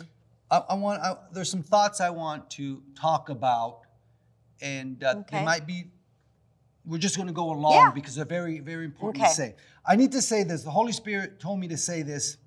I, 0.50 0.62
I 0.70 0.74
want. 0.74 1.02
I, 1.02 1.16
there's 1.32 1.50
some 1.50 1.62
thoughts 1.62 2.00
I 2.00 2.10
want 2.10 2.50
to 2.52 2.82
talk 2.98 3.28
about, 3.28 3.80
and 4.62 5.04
uh, 5.04 5.22
they 5.30 5.44
might 5.44 5.66
be 5.66 5.90
we're 6.88 6.98
just 6.98 7.16
going 7.16 7.28
to 7.28 7.34
go 7.34 7.50
along 7.52 7.74
Yeah. 7.74 7.90
because 7.94 8.14
they're 8.14 8.24
very, 8.24 8.58
very 8.60 8.84
important 8.86 9.22
Okay. 9.22 9.30
to 9.30 9.34
say. 9.36 9.54
I 9.84 9.94
need 9.96 10.10
to 10.12 10.22
say 10.22 10.42
this. 10.42 10.62
The 10.62 10.70
Holy 10.70 10.92
Spirit 10.92 11.38
told 11.38 11.60
me 11.60 11.68
to 11.68 11.76
say 11.76 12.02
this. 12.02 12.38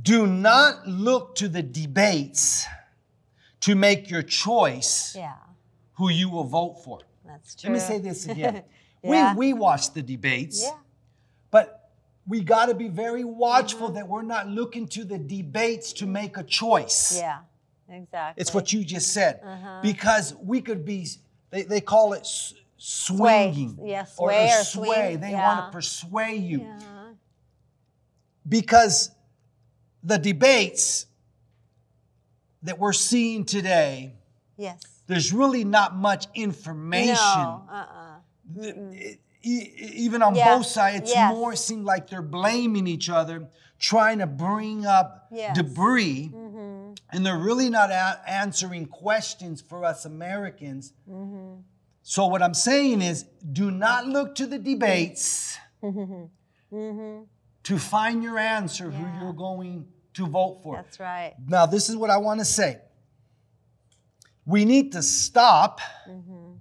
Do 0.00 0.26
not 0.26 0.86
look 0.86 1.34
to 1.36 1.48
the 1.48 1.62
debates 1.62 2.66
to 3.60 3.74
make 3.74 4.10
your 4.10 4.22
choice 4.22 5.14
Yeah, 5.14 5.34
who 5.94 6.08
you 6.10 6.30
will 6.30 6.44
vote 6.44 6.82
for. 6.84 7.00
that's 7.26 7.54
true. 7.54 7.70
Let 7.70 7.74
me 7.74 7.80
say 7.80 7.98
this 7.98 8.26
again. 8.34 8.62
Yeah. 9.02 9.34
We 9.34 9.38
we 9.38 9.52
watch 9.52 9.92
the 9.92 10.02
debates, 10.02 10.62
Yeah. 10.62 10.76
but 11.50 11.90
we 12.26 12.40
got 12.40 12.66
to 12.66 12.74
be 12.74 12.88
very 12.88 13.24
watchful 13.24 13.90
that 13.90 14.06
we're 14.08 14.22
not 14.22 14.48
looking 14.48 14.86
to 14.88 15.04
the 15.04 15.18
debates 15.18 15.92
to 15.94 16.06
make 16.06 16.36
a 16.36 16.44
choice. 16.44 17.16
Yeah, 17.18 17.40
exactly. 17.88 18.40
It's 18.40 18.54
what 18.54 18.72
you 18.72 18.84
just 18.84 19.12
said. 19.12 19.40
Uh-huh. 19.44 19.80
Because 19.82 20.34
we 20.36 20.60
could 20.60 20.84
be, 20.84 21.08
they, 21.50 21.62
they 21.62 21.80
call 21.80 22.12
it 22.12 22.20
s- 22.20 22.54
swinging. 22.76 23.78
Yeah, 23.82 24.04
sway 24.04 24.50
or 24.52 24.64
swing. 24.64 25.20
They 25.20 25.30
Yeah. 25.32 25.46
want 25.56 25.66
to 25.66 25.76
persuade 25.76 26.42
you. 26.42 26.60
Yeah. 26.60 26.78
Because 28.48 29.10
the 30.02 30.18
debates 30.18 31.06
that 32.62 32.78
we're 32.78 32.92
seeing 32.92 33.44
today, 33.44 34.14
Yes. 34.56 34.80
there's 35.06 35.32
really 35.32 35.64
not 35.64 35.94
much 35.96 36.26
information. 36.34 37.14
No. 37.14 37.64
Uh-uh. 37.70 38.16
Even 39.42 40.22
on 40.22 40.34
Yeah, 40.34 40.56
both 40.56 40.66
sides, 40.66 41.02
it's 41.02 41.10
yes. 41.12 41.32
more 41.32 41.56
seem 41.56 41.84
like 41.84 42.08
they're 42.10 42.20
blaming 42.22 42.86
each 42.86 43.08
other, 43.08 43.48
trying 43.80 44.18
to 44.18 44.26
bring 44.26 44.86
up 44.86 45.26
Yes. 45.32 45.56
debris, 45.56 46.30
Mm-hmm. 46.32 46.92
and 47.12 47.24
they're 47.26 47.38
really 47.38 47.68
not 47.70 47.90
a- 47.90 48.20
answering 48.26 48.86
questions 48.86 49.60
for 49.60 49.84
us 49.84 50.04
Americans. 50.04 50.92
Mm-hmm. 51.08 51.60
So 52.02 52.26
what 52.26 52.42
I'm 52.42 52.54
saying 52.54 53.00
is, 53.02 53.24
do 53.52 53.70
not 53.70 54.06
look 54.06 54.34
to 54.36 54.46
the 54.46 54.58
debates 54.58 55.56
Mm-hmm. 55.82 57.22
to 57.62 57.78
find 57.78 58.22
your 58.22 58.38
answer 58.38 58.90
Yeah. 58.90 58.98
who 58.98 59.24
you're 59.24 59.32
going 59.32 59.86
to 60.14 60.26
vote 60.26 60.60
for. 60.62 60.76
That's 60.76 61.00
right. 61.00 61.34
Now, 61.46 61.66
this 61.66 61.88
is 61.88 61.96
what 61.96 62.10
I 62.10 62.18
want 62.18 62.40
to 62.40 62.44
say. 62.44 62.78
We 64.46 64.64
need 64.64 64.92
to 64.92 65.02
stop. 65.02 65.80
Mm-hmm. 66.08 66.52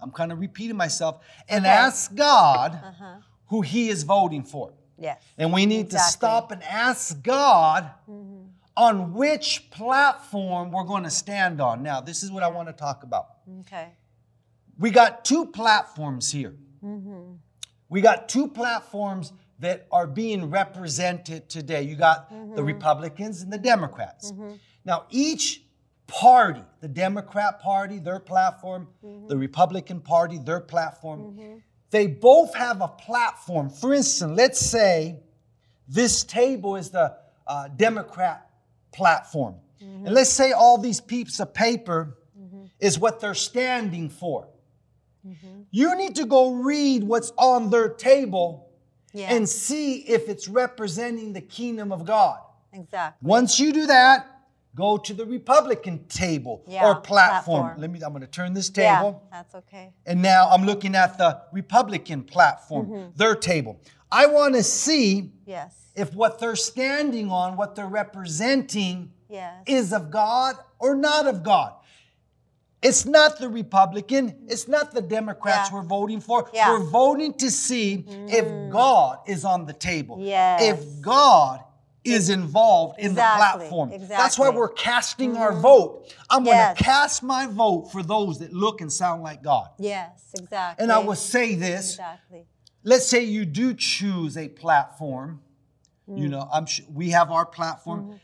I'm 0.00 0.10
kind 0.10 0.32
of 0.32 0.40
repeating 0.40 0.76
myself 0.76 1.24
and 1.48 1.64
Okay. 1.64 1.72
ask 1.74 2.14
God 2.14 2.72
Uh-huh. 2.74 3.16
who 3.46 3.62
He 3.62 3.88
is 3.90 4.02
voting 4.02 4.42
for. 4.44 4.72
Yes. 4.98 5.20
And 5.38 5.52
we 5.52 5.66
need 5.66 5.90
to 5.90 5.98
stop 5.98 6.50
and 6.52 6.62
ask 6.62 7.22
God 7.22 7.90
Mm-hmm. 8.08 8.42
on 8.76 9.14
which 9.14 9.70
platform 9.70 10.70
we're 10.72 10.84
going 10.84 11.04
to 11.04 11.10
stand 11.10 11.60
on. 11.60 11.82
Now, 11.82 12.00
this 12.00 12.22
is 12.22 12.30
what 12.30 12.42
I 12.42 12.48
want 12.48 12.68
to 12.68 12.72
talk 12.72 13.02
about. 13.02 13.26
Okay. 13.60 13.88
We 14.78 14.90
got 14.90 15.24
two 15.24 15.46
platforms 15.46 16.30
here. 16.32 16.54
Mm-hmm. 16.84 17.34
We 17.88 18.00
got 18.00 18.28
two 18.28 18.48
platforms 18.48 19.32
that 19.60 19.86
are 19.92 20.06
being 20.06 20.50
represented 20.50 21.48
today. 21.48 21.82
You 21.82 21.94
got 21.96 22.28
the 22.30 22.34
Mm-hmm. 22.36 22.64
Republicans 22.64 23.42
and 23.42 23.52
the 23.52 23.58
Democrats. 23.58 24.32
Now, 24.84 25.04
each 25.10 25.62
party, 26.06 26.62
the 26.80 26.88
Democrat 26.88 27.60
Party, 27.60 27.98
their 27.98 28.18
platform, 28.20 28.88
Mm-hmm. 29.04 29.28
the 29.28 29.36
Republican 29.38 30.00
Party, 30.00 30.38
their 30.38 30.60
platform, 30.60 31.38
they 31.94 32.06
both 32.08 32.54
have 32.54 32.80
a 32.80 32.88
platform. 32.88 33.70
For 33.70 33.94
instance, 33.94 34.32
let's 34.36 34.58
say 34.60 35.20
this 35.86 36.24
table 36.24 36.74
is 36.76 36.90
the 36.90 37.14
uh, 37.46 37.68
Democrat 37.68 38.50
platform. 38.92 39.54
And 39.80 40.14
let's 40.14 40.30
say 40.30 40.52
all 40.52 40.78
these 40.78 41.00
peeps 41.00 41.40
of 41.40 41.52
paper 41.54 42.16
is 42.80 42.98
what 42.98 43.20
they're 43.20 43.34
standing 43.34 44.08
for. 44.08 44.48
You 45.70 45.96
need 45.96 46.14
to 46.16 46.26
go 46.26 46.52
read 46.52 47.04
what's 47.04 47.32
on 47.36 47.70
their 47.70 47.88
table 47.88 48.68
Yeah. 49.12 49.32
and 49.34 49.48
see 49.48 49.98
if 50.16 50.28
it's 50.28 50.48
representing 50.48 51.32
the 51.32 51.40
kingdom 51.40 51.92
of 51.92 52.04
God. 52.04 52.40
exactly. 52.72 53.26
Once 53.28 53.60
you 53.60 53.72
do 53.72 53.86
that, 53.86 54.33
go 54.74 54.96
to 54.96 55.14
the 55.14 55.24
Republican 55.24 56.04
table 56.08 56.62
Yeah, 56.66 56.84
or 56.86 56.94
platform. 56.96 57.62
platform. 57.62 57.80
Let 57.80 57.90
me 57.90 58.00
I'm 58.02 58.10
going 58.10 58.22
to 58.22 58.26
turn 58.26 58.52
this 58.54 58.70
Yeah, 58.74 58.96
table. 58.98 59.22
that's 59.30 59.54
okay. 59.54 59.92
And 60.06 60.20
now 60.22 60.48
I'm 60.50 60.64
looking 60.66 60.94
at 60.94 61.16
the 61.18 61.40
Republican 61.52 62.22
platform, 62.24 62.86
Mm-hmm. 62.86 63.10
their 63.16 63.34
table. 63.36 63.80
I 64.10 64.26
want 64.26 64.54
to 64.54 64.62
see 64.62 65.32
Yes. 65.46 65.74
if 65.94 66.14
what 66.14 66.38
they're 66.38 66.56
standing 66.56 67.30
on, 67.30 67.56
what 67.56 67.74
they're 67.76 67.86
representing, 67.86 69.12
Yes. 69.28 69.62
is 69.66 69.92
of 69.92 70.10
God 70.10 70.56
or 70.78 70.94
not 70.94 71.26
of 71.26 71.42
God. 71.42 71.72
It's 72.82 73.06
not 73.06 73.38
the 73.38 73.48
Republican, 73.48 74.36
it's 74.48 74.68
not 74.68 74.92
the 74.92 75.00
Democrats 75.00 75.70
Yeah. 75.70 75.76
we're 75.76 75.86
voting 75.86 76.20
for. 76.20 76.50
Yeah. 76.52 76.70
We're 76.72 76.84
voting 76.84 77.32
to 77.34 77.50
see 77.50 78.04
if 78.28 78.70
God 78.70 79.20
is 79.26 79.44
on 79.44 79.64
the 79.64 79.72
table. 79.72 80.18
Yes. 80.20 80.60
If 80.62 81.00
God 81.00 81.60
is 82.04 82.28
involved 82.28 82.98
in 82.98 83.14
the 83.14 83.20
Exactly, 83.22 83.58
platform. 83.68 83.90
That's 84.08 84.38
why. 84.38 84.48
Mm-hmm. 84.48 84.56
we're 84.58 84.68
casting 84.68 85.36
our 85.36 85.52
vote. 85.54 86.14
I'm 86.30 86.44
Yes. 86.44 86.54
going 86.66 86.76
to 86.76 86.84
cast 86.84 87.22
my 87.22 87.46
vote 87.46 87.90
for 87.90 88.02
those 88.02 88.38
that 88.40 88.52
look 88.52 88.80
and 88.80 88.92
sound 88.92 89.22
like 89.22 89.42
God. 89.42 89.68
Yes, 89.78 90.30
exactly. 90.38 90.82
And 90.82 90.92
I 90.92 90.98
will 90.98 91.14
say 91.14 91.54
this 91.54 91.92
Exactly. 91.92 92.46
let's 92.82 93.06
say 93.06 93.24
you 93.24 93.44
do 93.46 93.74
choose 93.74 94.36
a 94.36 94.48
platform 94.48 95.40
Mm. 96.06 96.18
you 96.18 96.28
know 96.28 96.46
i'm 96.52 96.66
sure 96.66 96.84
we 96.92 97.08
have 97.12 97.30
our 97.30 97.46
platform 97.46 98.20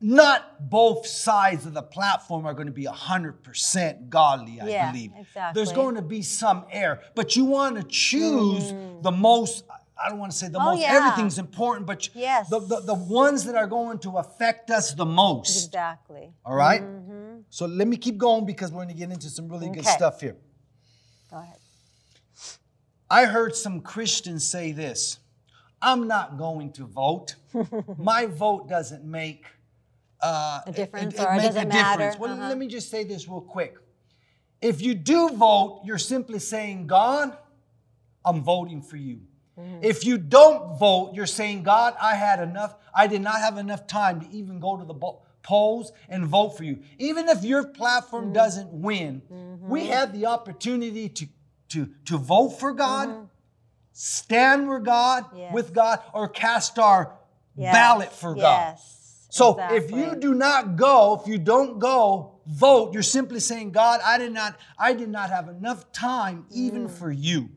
not 0.00 0.68
both 0.70 1.04
sides 1.06 1.66
of 1.66 1.74
the 1.74 1.82
platform 1.82 2.46
are 2.46 2.54
going 2.54 2.66
to 2.68 2.72
be 2.72 2.84
100% 2.84 4.08
godly 4.08 4.60
i 4.60 4.68
Yeah, 4.68 4.92
believe 4.92 5.12
exactly. 5.18 5.52
there's 5.58 5.72
going 5.72 5.94
to 5.96 6.02
be 6.02 6.22
some 6.22 6.64
error 6.70 7.00
but 7.16 7.34
you 7.36 7.44
want 7.44 7.74
to 7.76 7.82
choose 7.84 8.72
the 9.02 9.10
most 9.10 9.64
i 10.02 10.08
don't 10.08 10.18
want 10.18 10.32
to 10.32 10.36
say 10.38 10.48
the 10.48 10.58
Mm-hmm. 10.58 10.68
Oh, 10.68 10.70
most 10.72 10.80
yeah. 10.82 10.92
everything's 10.96 11.38
important 11.38 11.86
but 11.86 12.08
Yes. 12.14 12.48
the, 12.48 12.60
the, 12.60 12.80
the 12.80 12.94
ones 12.94 13.44
that 13.44 13.54
are 13.54 13.66
going 13.66 13.98
to 14.00 14.18
affect 14.18 14.70
us 14.70 14.92
the 14.94 15.06
most 15.06 15.66
Exactly. 15.66 16.32
all 16.44 16.54
right? 16.54 16.82
so 17.50 17.66
let 17.66 17.86
me 17.88 17.96
keep 17.96 18.18
going 18.18 18.44
because 18.46 18.70
we're 18.72 18.84
going 18.84 18.88
to 18.96 19.00
get 19.04 19.10
into 19.10 19.28
some 19.30 19.48
really 19.48 19.68
good 19.68 19.84
Mm-hmm. 19.84 19.96
Stuff 19.96 20.20
here 20.20 20.36
Go 21.30 21.38
ahead. 21.38 21.56
I 23.10 23.26
heard 23.26 23.54
some 23.54 23.80
Christians 23.80 24.48
say 24.48 24.72
this 24.72 25.18
I'm 25.82 26.08
not 26.08 26.38
going 26.38 26.72
to 26.72 26.86
vote. 26.86 27.34
My 27.98 28.24
vote 28.24 28.68
doesn't 28.70 29.04
make 29.04 29.44
uh, 30.22 30.60
A 30.66 30.72
difference 30.72 31.14
it- 31.14 31.20
it 31.20 31.30
make 31.32 31.42
doesn't 31.42 31.68
matter. 31.68 32.14
Well, 32.18 32.32
Uh-huh. 32.32 32.48
let 32.48 32.56
me 32.56 32.66
just 32.68 32.90
say 32.90 33.04
this 33.04 33.28
real 33.28 33.42
quick. 33.42 33.74
If 34.62 34.80
you 34.80 34.94
do 34.94 35.28
vote, 35.30 35.82
you're 35.84 35.98
simply 35.98 36.38
saying, 36.38 36.86
God, 36.86 37.36
I'm 38.24 38.42
voting 38.42 38.80
for 38.80 38.96
you. 38.96 39.20
Mm-hmm. 39.58 39.78
If 39.82 40.04
you 40.04 40.18
don't 40.18 40.78
vote, 40.78 41.12
you're 41.14 41.26
saying, 41.26 41.62
God, 41.62 41.94
I 42.00 42.14
had 42.16 42.40
enough. 42.40 42.74
I 42.94 43.06
did 43.06 43.22
not 43.22 43.36
have 43.40 43.56
enough 43.58 43.86
time 43.86 44.20
to 44.20 44.28
even 44.30 44.58
go 44.60 44.76
to 44.76 44.84
the 44.84 44.94
bo- 44.94 45.22
polls 45.42 45.92
and 46.08 46.26
vote 46.26 46.56
for 46.56 46.64
you. 46.64 46.80
Even 46.98 47.28
if 47.28 47.44
your 47.44 47.64
platform 47.68 48.24
Mm-hmm. 48.24 48.32
doesn't 48.32 48.70
win, 48.72 49.22
we 49.60 49.86
have 49.88 50.12
the 50.12 50.26
opportunity 50.26 51.08
to, 51.08 51.26
to, 51.68 51.88
to 52.06 52.18
vote 52.18 52.50
for 52.60 52.72
God, 52.72 53.28
stand 53.92 54.68
with 54.68 54.84
God, 54.84 55.24
Mm-hmm. 55.26 55.38
Yes. 55.38 55.54
with 55.54 55.72
God, 55.72 56.00
or 56.12 56.28
cast 56.28 56.78
our 56.78 57.12
Yes. 57.56 57.72
ballot 57.72 58.12
for 58.12 58.34
God. 58.34 58.72
Yes. 58.72 59.26
So 59.30 59.58
if 59.70 59.90
you 59.90 60.16
do 60.16 60.34
not 60.34 60.74
go, 60.76 61.20
if 61.20 61.28
you 61.28 61.38
don't 61.38 61.78
go 61.78 62.40
vote, 62.46 62.92
you're 62.92 63.02
simply 63.02 63.38
saying, 63.40 63.70
God, 63.72 64.00
I 64.04 64.18
did 64.18 64.32
not, 64.32 64.56
I 64.78 64.92
did 64.92 65.08
not 65.08 65.30
have 65.30 65.48
enough 65.48 65.90
time 65.92 66.46
even 66.50 66.88
Mm. 66.88 66.90
for 66.90 67.10
you. 67.12 67.48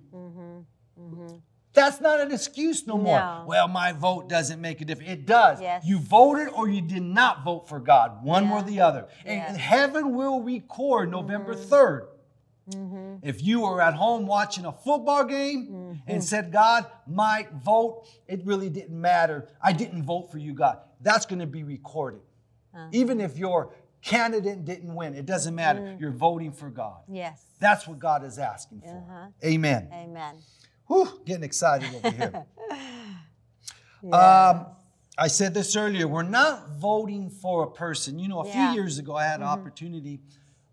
That's 1.77 2.01
not 2.01 2.19
an 2.19 2.31
excuse 2.31 2.88
no 2.88 2.98
more. 2.98 3.19
No. 3.19 3.43
Well, 3.48 3.67
my 3.67 3.91
vote 3.91 4.27
doesn't 4.27 4.60
make 4.60 4.81
a 4.81 4.86
difference. 4.86 5.12
It 5.12 5.25
does. 5.27 5.62
Yes. 5.62 5.86
You 5.86 6.00
voted 6.00 6.48
or 6.50 6.67
you 6.67 6.81
did 6.81 7.03
not 7.03 7.43
vote 7.43 7.69
for 7.69 7.79
God, 7.79 8.24
one 8.24 8.50
or 8.50 8.63
the 8.63 8.81
other. 8.81 9.07
And 9.25 9.38
Yes. 9.38 9.55
heaven 9.57 10.15
will 10.15 10.41
record 10.41 11.12
November 11.12 11.53
Mm-hmm. 11.53 11.74
3rd. 11.74 12.07
If 13.22 13.41
you 13.43 13.62
were 13.62 13.81
at 13.81 13.93
home 13.93 14.27
watching 14.27 14.65
a 14.65 14.72
football 14.74 15.24
game 15.24 15.67
Mm-hmm. 15.67 15.93
and 16.12 16.24
said, 16.24 16.51
God, 16.51 16.86
my 17.07 17.48
vote, 17.63 18.05
it 18.27 18.43
really 18.46 18.69
didn't 18.69 19.00
matter. 19.00 19.48
I 19.62 19.72
didn't 19.72 20.03
vote 20.03 20.31
for 20.31 20.38
you, 20.38 20.53
God. 20.53 20.79
That's 21.01 21.25
going 21.25 21.39
to 21.39 21.48
be 21.48 21.63
recorded. 21.63 22.22
Uh-huh. 22.75 22.88
Even 22.91 23.22
if 23.22 23.38
your 23.38 23.74
candidate 24.01 24.65
didn't 24.65 24.93
win, 24.96 25.13
it 25.15 25.25
doesn't 25.25 25.55
matter. 25.55 25.79
Mm. 25.81 26.00
You're 26.01 26.12
voting 26.12 26.51
for 26.51 26.69
God. 26.69 26.98
Yes. 27.07 27.43
That's 27.60 27.88
what 27.88 28.00
God 28.00 28.24
is 28.24 28.38
asking 28.39 28.81
for. 28.81 28.98
Uh-huh. 29.07 29.27
Amen. 29.46 29.89
Amen. 29.93 30.36
Whew, 30.88 31.22
getting 31.25 31.44
excited 31.44 31.94
over 31.96 32.12
here. 32.12 32.46
Yes. 34.03 34.13
Um, 34.13 34.67
I 35.17 35.27
said 35.27 35.56
this 35.56 35.75
earlier. 35.75 36.08
We're 36.08 36.22
not 36.22 36.70
voting 36.77 37.32
for 37.32 37.63
a 37.63 37.72
person. 37.72 38.20
You 38.20 38.27
know, 38.27 38.41
a 38.41 38.48
Yeah. 38.48 38.53
Mm-hmm. 38.53 38.74
few 38.74 38.82
years 38.82 39.00
ago, 39.00 39.15
I 39.15 39.25
had 39.25 39.39
an 39.39 39.48
opportunity, 39.48 40.20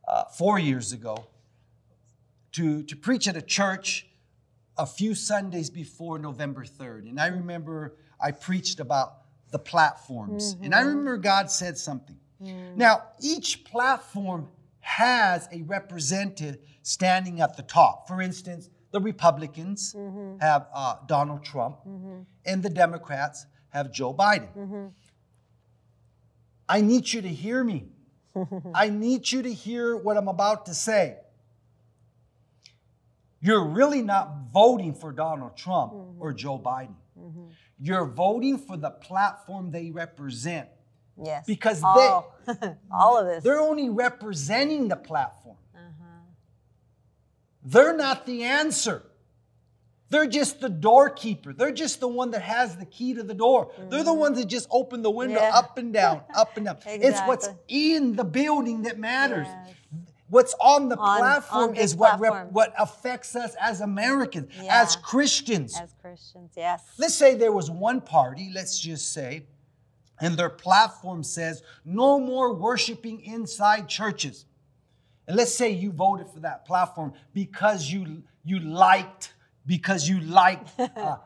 uh, 0.06 0.24
four 0.24 0.58
years 0.58 0.92
ago, 0.92 1.24
to, 2.52 2.82
to 2.82 2.94
preach 2.96 3.26
at 3.26 3.36
a 3.36 3.42
church 3.42 4.06
a 4.76 4.84
few 4.84 5.14
Sundays 5.14 5.70
before 5.70 6.18
November 6.18 6.64
3rd. 6.64 7.08
And 7.08 7.18
I 7.18 7.28
remember 7.28 7.96
I 8.20 8.30
preached 8.30 8.78
about 8.78 9.22
the 9.50 9.58
platforms. 9.58 10.56
And 10.62 10.74
I 10.74 10.80
Mm-hmm. 10.80 10.88
remember 10.90 11.16
God 11.16 11.50
said 11.50 11.78
something. 11.78 12.18
Mm. 12.42 12.76
Now, 12.76 13.04
each 13.22 13.64
platform 13.64 14.48
has 14.80 15.48
a 15.50 15.62
representative 15.62 16.58
standing 16.82 17.40
at 17.40 17.56
the 17.56 17.62
top. 17.62 18.06
For 18.06 18.20
instance, 18.20 18.68
the 18.94 19.00
Republicans 19.00 19.92
mm-hmm. 19.92 20.38
have 20.40 20.68
uh, 20.72 20.94
Donald 21.06 21.42
Trump, 21.42 21.78
mm-hmm. 21.80 22.20
and 22.46 22.62
the 22.62 22.70
Democrats 22.70 23.44
have 23.70 23.90
Joe 23.92 24.14
Biden. 24.14 24.56
Mm-hmm. 24.56 24.86
I 26.68 26.80
need 26.80 27.12
you 27.12 27.20
to 27.20 27.28
hear 27.28 27.64
me. 27.64 27.88
I 28.74 28.90
need 28.90 29.32
you 29.32 29.42
to 29.42 29.52
hear 29.52 29.96
what 29.96 30.16
I'm 30.16 30.28
about 30.28 30.66
to 30.66 30.74
say. 30.74 31.16
You're 33.40 33.64
really 33.64 34.00
not 34.00 34.28
voting 34.52 34.94
for 34.94 35.10
Donald 35.10 35.56
Trump 35.56 35.92
or 36.20 36.32
Joe 36.32 36.58
Biden. 36.58 36.94
You're 37.80 38.06
voting 38.06 38.58
for 38.58 38.76
the 38.76 38.90
platform 38.90 39.72
they 39.72 39.90
represent 39.90 40.68
Yes. 41.22 41.44
because 41.46 41.80
they 41.80 41.86
all 42.90 43.18
of 43.18 43.26
this. 43.26 43.44
they're 43.44 43.60
only 43.60 43.88
representing 43.88 44.88
the 44.88 44.96
platform. 44.96 45.56
They're 47.64 47.96
not 47.96 48.26
the 48.26 48.44
answer. 48.44 49.02
They're 50.10 50.26
just 50.26 50.60
the 50.60 50.68
doorkeeper. 50.68 51.52
They're 51.52 51.72
just 51.72 51.98
the 51.98 52.08
one 52.08 52.30
that 52.32 52.42
has 52.42 52.76
the 52.76 52.84
key 52.84 53.14
to 53.14 53.22
the 53.22 53.34
door. 53.34 53.72
They're 53.90 54.04
the 54.04 54.10
mm-hmm. 54.10 54.20
ones 54.20 54.38
that 54.38 54.46
just 54.46 54.68
open 54.70 55.02
the 55.02 55.10
window 55.10 55.40
Yeah. 55.40 55.56
up 55.56 55.78
and 55.78 55.92
down, 55.92 56.22
up 56.36 56.56
and 56.56 56.66
down. 56.66 56.78
It's 56.86 57.18
what's 57.22 57.48
in 57.68 58.14
the 58.14 58.24
building 58.24 58.82
that 58.82 58.98
matters. 58.98 59.48
Yes. 59.48 59.74
What's 60.28 60.54
on 60.60 60.88
the 60.88 60.96
On- 60.96 61.18
platform 61.18 61.70
on 61.70 61.76
is 61.76 61.94
what 61.94 62.18
rep- 62.20 62.50
what 62.52 62.72
affects 62.78 63.34
us 63.36 63.56
as 63.60 63.80
Americans, 63.80 64.50
Yeah. 64.60 64.82
as 64.82 64.96
Christians. 64.96 65.78
As 65.80 65.94
Christians, 66.00 66.52
yes. 66.56 66.82
Let's 66.98 67.14
say 67.14 67.34
there 67.34 67.52
was 67.52 67.70
one 67.70 68.00
party, 68.00 68.50
let's 68.54 68.78
just 68.78 69.12
say, 69.12 69.46
and 70.20 70.36
their 70.36 70.50
platform 70.50 71.22
says 71.22 71.62
no 71.84 72.18
more 72.18 72.54
worshiping 72.54 73.20
inside 73.20 73.88
churches. 73.88 74.46
And 75.26 75.36
let's 75.36 75.54
say 75.54 75.70
you 75.70 75.90
voted 75.92 76.28
for 76.30 76.40
that 76.40 76.66
platform 76.66 77.12
because 77.32 77.90
you 77.90 78.22
you 78.44 78.58
liked 78.60 79.32
because 79.66 80.08
you 80.08 80.20
liked 80.20 80.68
uh, 80.78 81.16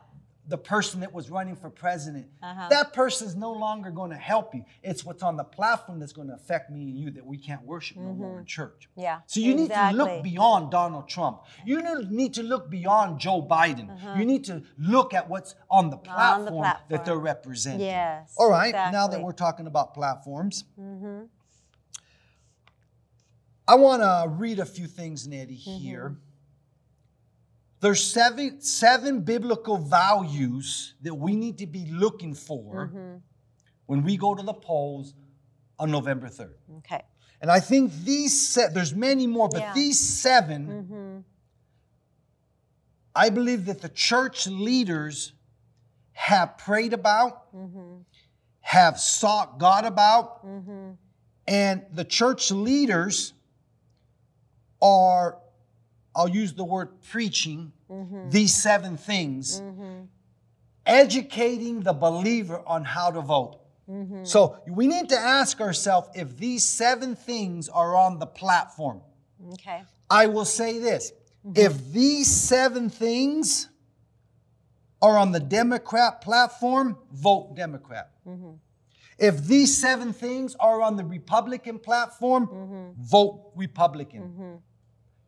the 0.47 0.57
person 0.57 1.01
that 1.01 1.13
was 1.13 1.29
running 1.29 1.57
for 1.57 1.69
president. 1.69 2.27
Uh-huh. 2.43 2.69
That 2.71 2.95
person 2.95 3.27
is 3.29 3.35
no 3.37 3.53
longer 3.53 3.91
going 3.91 4.13
to 4.13 4.17
help 4.17 4.55
you. 4.55 4.65
It's 4.83 5.05
what's 5.05 5.23
on 5.23 5.37
the 5.37 5.45
platform 5.45 5.99
that's 6.01 6.15
going 6.15 6.29
to 6.29 6.35
affect 6.35 6.71
me 6.71 6.85
and 6.85 6.97
you 6.99 7.11
that 7.11 7.27
we 7.27 7.37
can't 7.37 7.63
worship 7.67 7.99
no 7.99 8.15
more 8.15 8.39
in 8.39 8.47
church. 8.47 8.89
Mm-hmm. 8.93 9.01
Yeah, 9.03 9.19
So 9.27 9.41
you 9.41 9.55
need 9.55 9.69
to 9.71 9.91
look 9.93 10.23
beyond 10.23 10.71
Donald 10.71 11.07
Trump. 11.09 11.43
You 11.67 11.83
need 12.09 12.33
to 12.35 12.43
look 12.43 12.71
beyond 12.71 13.19
Joe 13.21 13.43
Biden. 13.43 13.91
You 14.19 14.25
need 14.25 14.45
to 14.45 14.63
look 14.79 15.13
at 15.13 15.29
what's 15.29 15.55
on 15.71 15.91
the 15.91 15.99
platform, 15.99 16.63
that 16.63 16.77
Uh-huh. 16.77 16.79
platform. 16.89 17.05
they're 17.05 17.19
representing. 17.19 17.87
Yes, 17.87 18.33
All 18.39 18.49
right. 18.51 18.73
Now 18.73 19.07
that. 19.09 19.17
Mm-hmm. 19.17 19.25
we're 19.25 19.33
talking 19.33 19.67
about 19.67 19.93
platforms, 19.93 20.65
I 23.69 23.75
want 23.75 24.01
to 24.03 24.29
read 24.31 24.59
a 24.61 24.65
few 24.65 24.87
things, 24.87 25.29
Nettie, 25.29 25.59
Mm-hmm. 25.59 25.79
here. 25.79 26.17
There's 27.81 28.03
seven 28.03 28.61
seven 28.61 29.21
biblical 29.21 29.77
values 29.77 30.95
that 31.03 31.15
we 31.15 31.37
need 31.37 31.59
to 31.59 31.67
be 31.67 31.87
looking 31.91 32.35
for 32.35 32.89
Mm-hmm. 32.89 33.17
when 33.87 34.03
we 34.03 34.17
go 34.17 34.35
to 34.35 34.43
the 34.43 34.55
polls 34.55 35.15
on 35.79 35.91
November 35.91 36.29
3rd. 36.29 36.55
Okay. 36.79 37.03
And 37.41 37.51
I 37.53 37.61
think 37.61 37.93
these 38.05 38.49
se- 38.49 38.71
there's 38.75 38.95
many 38.95 39.27
more, 39.29 39.49
but 39.49 39.61
Yeah. 39.61 39.75
these 39.75 40.01
7 40.01 40.67
Mm-hmm. 40.67 41.19
I 43.15 43.31
believe 43.31 43.67
that 43.67 43.81
the 43.81 43.89
church 43.89 44.47
leaders 44.47 45.33
have 46.13 46.57
prayed 46.59 46.93
about, 46.95 47.55
Mm-hmm. 47.55 47.99
have 48.61 48.99
sought 48.99 49.59
God 49.59 49.85
about, 49.85 50.45
and 51.47 51.83
the 51.93 52.05
church 52.05 52.51
leaders 52.51 53.35
are, 54.83 55.39
I'll 56.15 56.29
use 56.29 56.53
the 56.55 56.65
word 56.65 56.89
preaching, 57.11 57.73
Mm-hmm. 57.91 58.29
these 58.29 58.53
seven 58.55 58.99
things, 58.99 59.63
educating 60.87 61.81
the 61.81 61.93
believer 61.93 62.63
on 62.67 62.85
how 62.85 63.11
to 63.11 63.21
vote. 63.21 63.61
Mm-hmm. 63.89 64.25
So 64.25 64.59
we 64.69 64.87
need 64.87 65.09
to 65.09 65.19
ask 65.19 65.61
ourselves 65.61 66.09
if 66.15 66.37
these 66.37 66.65
seven 66.65 67.17
things 67.17 67.69
are 67.71 67.97
on 67.97 68.19
the 68.19 68.27
platform. 68.27 69.01
Okay. 69.55 69.83
I 70.11 70.27
will 70.27 70.45
say 70.45 70.79
this 70.79 71.13
Mm-hmm. 71.47 71.53
if 71.67 71.93
these 71.93 72.27
seven 72.29 72.91
things 72.91 73.69
are 75.01 75.17
on 75.17 75.31
the 75.31 75.39
Democrat 75.41 76.21
platform, 76.21 76.99
vote 77.13 77.55
Democrat. 77.55 78.11
Mm-hmm. 78.27 78.51
If 79.21 79.45
these 79.45 79.81
seven 79.81 80.13
things 80.13 80.57
are 80.59 80.83
on 80.83 80.97
the 80.97 81.05
Republican 81.05 81.79
platform, 81.79 82.49
Mm-hmm. 82.49 83.03
vote 83.03 83.53
Republican. 83.55 84.61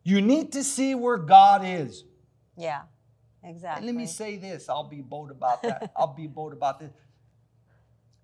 You 0.03 0.21
need 0.21 0.51
to 0.53 0.63
see 0.63 0.95
where 0.95 1.17
God 1.17 1.61
is. 1.65 2.03
Yeah. 2.57 2.81
And 3.43 3.55
Exactly. 3.55 3.87
let 3.87 3.95
me 3.95 4.05
say 4.05 4.37
this 4.37 4.69
I'll 4.69 4.87
be 4.87 5.01
bold 5.01 5.31
about 5.31 5.63
that. 5.63 5.91
I'll 5.97 6.13
be 6.13 6.27
bold 6.27 6.53
about 6.53 6.79
this. 6.79 6.91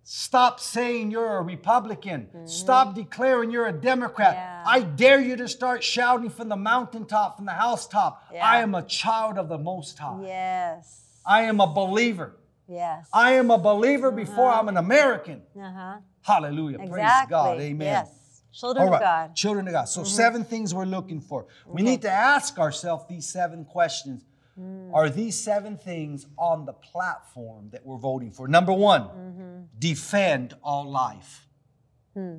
Stop 0.03 0.61
saying 0.61 1.11
you're 1.11 1.35
a 1.37 1.41
Republican. 1.41 2.29
Stop 2.47 2.95
declaring 2.95 3.51
you're 3.51 3.67
a 3.67 3.73
Democrat. 3.73 4.35
Yeah. 4.35 4.63
I 4.65 4.79
dare 4.81 5.19
you 5.19 5.35
to 5.35 5.49
start 5.49 5.83
shouting 5.83 6.29
from 6.29 6.47
the 6.47 6.55
mountaintop, 6.55 7.35
from 7.35 7.45
the 7.45 7.51
housetop. 7.51 8.23
Yeah. 8.33 8.45
I 8.45 8.59
am 8.61 8.73
a 8.73 8.83
child 8.83 9.37
of 9.37 9.49
the 9.49 9.57
Most 9.57 9.99
High. 9.99 10.21
Yes. 10.23 11.01
I 11.25 11.41
am 11.41 11.59
a 11.59 11.67
believer. 11.67 12.37
Yes. 12.69 13.09
I 13.13 13.33
am 13.33 13.51
a 13.51 13.57
believer 13.57 14.09
before 14.11 14.49
I'm 14.49 14.69
an 14.69 14.77
American. 14.77 15.41
uh-huh. 15.59 15.97
Hallelujah. 16.21 16.77
Exactly. 16.79 16.91
Praise 16.99 17.29
God. 17.29 17.59
Amen. 17.61 17.85
Yes. 17.87 18.09
Children 18.53 18.85
All 18.85 18.91
right, 18.91 18.97
of 18.97 19.01
God. 19.01 19.35
children 19.35 19.67
of 19.67 19.73
God. 19.73 19.85
So 19.85 20.01
mm-hmm. 20.01 20.09
seven 20.09 20.43
things 20.43 20.73
we're 20.73 20.85
looking 20.85 21.21
for. 21.21 21.45
We 21.65 21.81
mm-hmm. 21.81 21.91
need 21.91 22.01
to 22.03 22.11
ask 22.11 22.57
ourselves 22.57 23.05
these 23.07 23.27
seven 23.27 23.65
questions. 23.65 24.25
Mm. 24.59 24.91
Are 24.93 25.09
these 25.09 25.37
seven 25.37 25.77
things 25.77 26.25
on 26.37 26.65
the 26.65 26.73
platform 26.73 27.69
that 27.71 27.85
we're 27.85 27.97
voting 27.97 28.31
for? 28.31 28.47
Number 28.47 28.73
one, 28.73 29.03
mm-hmm. 29.03 29.61
defend 29.77 30.55
all 30.63 30.89
life. 30.89 31.47
Hmm. 32.15 32.37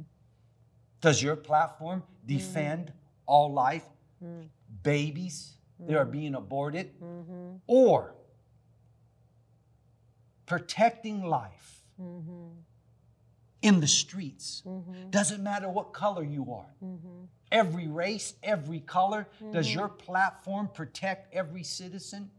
Does 1.01 1.23
your 1.23 1.37
platform 1.37 2.03
defend 2.27 2.92
all 3.25 3.53
life? 3.53 3.85
Hmm. 4.21 4.47
Babies 4.83 5.53
hmm. 5.81 5.87
that 5.87 5.97
are 5.97 6.05
being 6.05 6.35
aborted, 6.35 6.90
or 7.68 8.14
protecting 10.47 11.23
life 11.23 11.85
in 13.62 13.81
the 13.81 13.87
streets. 13.87 14.62
Mm-hmm. 14.66 15.11
Doesn't 15.11 15.42
matter 15.42 15.68
what 15.68 15.92
color 15.92 16.23
you 16.23 16.53
are. 16.53 16.73
Mm-hmm. 16.85 17.25
Every 17.51 17.88
race, 17.88 18.35
every 18.42 18.81
color. 18.81 19.27
Does 19.53 19.68
mm-hmm. 19.68 19.79
your 19.79 19.88
platform 19.88 20.68
protect 20.73 21.35
every 21.35 21.62
citizen? 21.62 22.31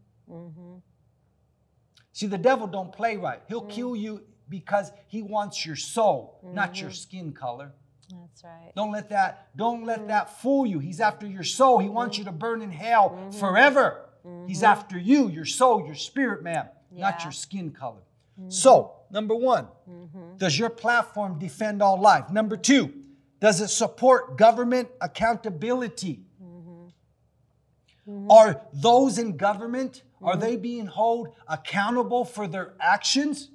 See, 2.13 2.27
the 2.27 2.38
devil 2.38 2.67
don't 2.67 2.91
play 2.91 3.17
right. 3.17 3.41
He'll 3.47 3.63
mm. 3.63 3.69
kill 3.69 3.95
you 3.95 4.21
because 4.49 4.91
he 5.08 5.21
wants 5.21 5.65
your 5.65 5.75
soul, 5.75 6.39
not 6.43 6.79
your 6.82 6.91
skin 6.91 7.34
color. 7.34 7.71
That's 8.10 8.43
right. 8.43 8.71
Don't 8.75 8.91
let 8.91 9.10
that 9.10 9.55
don't 9.55 9.86
let 9.86 10.01
mm. 10.01 10.08
that 10.08 10.41
fool 10.41 10.65
you. 10.65 10.79
He's 10.79 10.99
after 10.99 11.25
your 11.25 11.43
soul. 11.43 11.79
He 11.79 11.89
wants 11.89 12.17
you 12.17 12.25
to 12.25 12.32
burn 12.32 12.62
in 12.62 12.71
hell 12.71 13.32
forever. 13.39 14.05
He's 14.47 14.63
after 14.63 14.97
you, 14.97 15.29
your 15.29 15.45
soul, 15.45 15.86
your 15.86 15.95
spirit 15.95 16.43
man, 16.43 16.67
not 16.91 17.23
your 17.23 17.32
skin 17.32 17.71
color. 17.71 18.01
So, 18.47 18.93
number 19.12 19.36
1, 19.36 19.67
mm-hmm. 19.89 20.38
does 20.38 20.58
your 20.58 20.69
platform 20.69 21.39
defend 21.39 21.82
all 21.82 22.00
life? 22.00 22.30
Number 22.30 22.58
2, 22.58 22.93
does 23.39 23.62
it 23.62 23.69
support 23.69 24.38
government 24.38 24.89
accountability? 25.02 26.22
Mm-hmm. 26.41 28.32
Are 28.32 28.62
those 28.74 29.17
in 29.17 29.38
government 29.38 30.04
are 30.22 30.34
mm-hmm. 30.34 30.41
they 30.41 30.56
being 30.58 30.88
held 30.88 31.36
accountable 31.48 32.26
for 32.26 32.48
their 32.48 32.74
actions? 32.80 33.50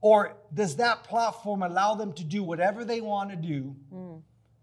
Or 0.00 0.36
does 0.52 0.76
that 0.76 1.04
platform 1.04 1.62
allow 1.62 1.94
them 1.94 2.12
to 2.14 2.24
do 2.24 2.42
whatever 2.42 2.84
they 2.84 3.00
want 3.00 3.30
to 3.30 3.36
do? 3.36 3.76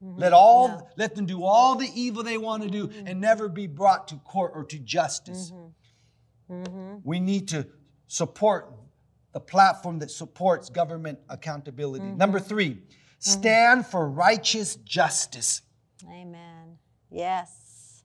Let 0.02 0.34
all 0.34 0.92
let 0.98 1.16
them 1.16 1.26
do 1.26 1.44
all 1.44 1.76
the 1.76 1.90
evil 1.94 2.24
they 2.24 2.38
want 2.38 2.64
to 2.64 2.70
do 2.70 2.90
and 3.06 3.20
never 3.22 3.48
be 3.48 3.68
brought 3.68 4.10
to 4.10 4.16
court 4.18 4.52
or 4.54 4.66
to 4.66 4.80
justice. 4.80 5.52
We 7.04 7.20
need 7.20 7.48
to 7.50 7.68
support 8.08 8.74
the 9.34 9.40
platform 9.40 10.00
that 10.00 10.12
supports 10.12 10.70
government 10.70 11.20
accountability. 11.30 12.06
Mm-hmm. 12.06 12.18
Number 12.18 12.40
3, 12.40 12.70
mm-hmm. 12.70 12.80
stand 13.20 13.86
for 13.86 14.10
righteous 14.10 14.76
justice. 14.78 15.62
Amen. 16.08 16.78
Yes. 17.12 18.04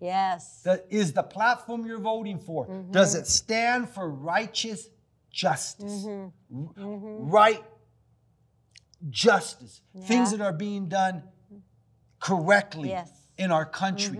Yes. 0.00 0.66
Is 0.90 1.12
the 1.12 1.22
platform 1.22 1.84
you're 1.84 1.98
voting 1.98 2.38
for. 2.38 2.66
Mm-hmm. 2.66 2.92
Does 2.92 3.14
it 3.14 3.26
stand 3.26 3.88
for 3.88 4.08
righteous 4.08 4.88
justice? 5.30 6.06
R- 6.06 6.32
Right 6.80 7.64
justice. 9.10 9.82
Things 10.04 10.30
that 10.30 10.40
are 10.40 10.52
being 10.52 10.88
done 10.88 11.22
correctly 12.20 12.90
Yes. 12.90 13.10
in 13.36 13.50
our 13.52 13.64
country. 13.64 14.18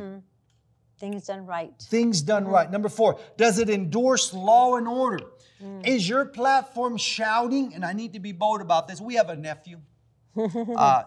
Things 0.99 1.27
done 1.27 1.47
right. 1.47 1.73
Things 1.81 2.23
done 2.23 2.45
mm-hmm. 2.45 2.53
right. 2.53 2.71
Number 2.71 2.89
four, 2.89 3.19
does 3.37 3.59
it 3.59 3.71
endorse 3.71 4.35
law 4.35 4.77
and 4.77 4.89
order? 4.89 5.25
Mm. 5.63 5.87
Is 5.87 6.09
your 6.09 6.25
platform 6.25 6.97
shouting? 6.97 7.75
And 7.75 7.85
I 7.85 7.93
need 7.93 8.13
to 8.15 8.21
be 8.21 8.33
bold 8.33 8.61
about 8.61 8.89
this. 8.89 9.01
We 9.01 9.15
have 9.15 9.31
a 9.31 9.37
nephew. 9.37 9.81
uh, 10.37 11.03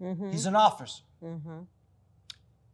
mm-hmm. 0.00 0.30
He's 0.30 0.46
an 0.46 0.56
officer. 0.56 1.02
Mm-hmm. 1.22 1.60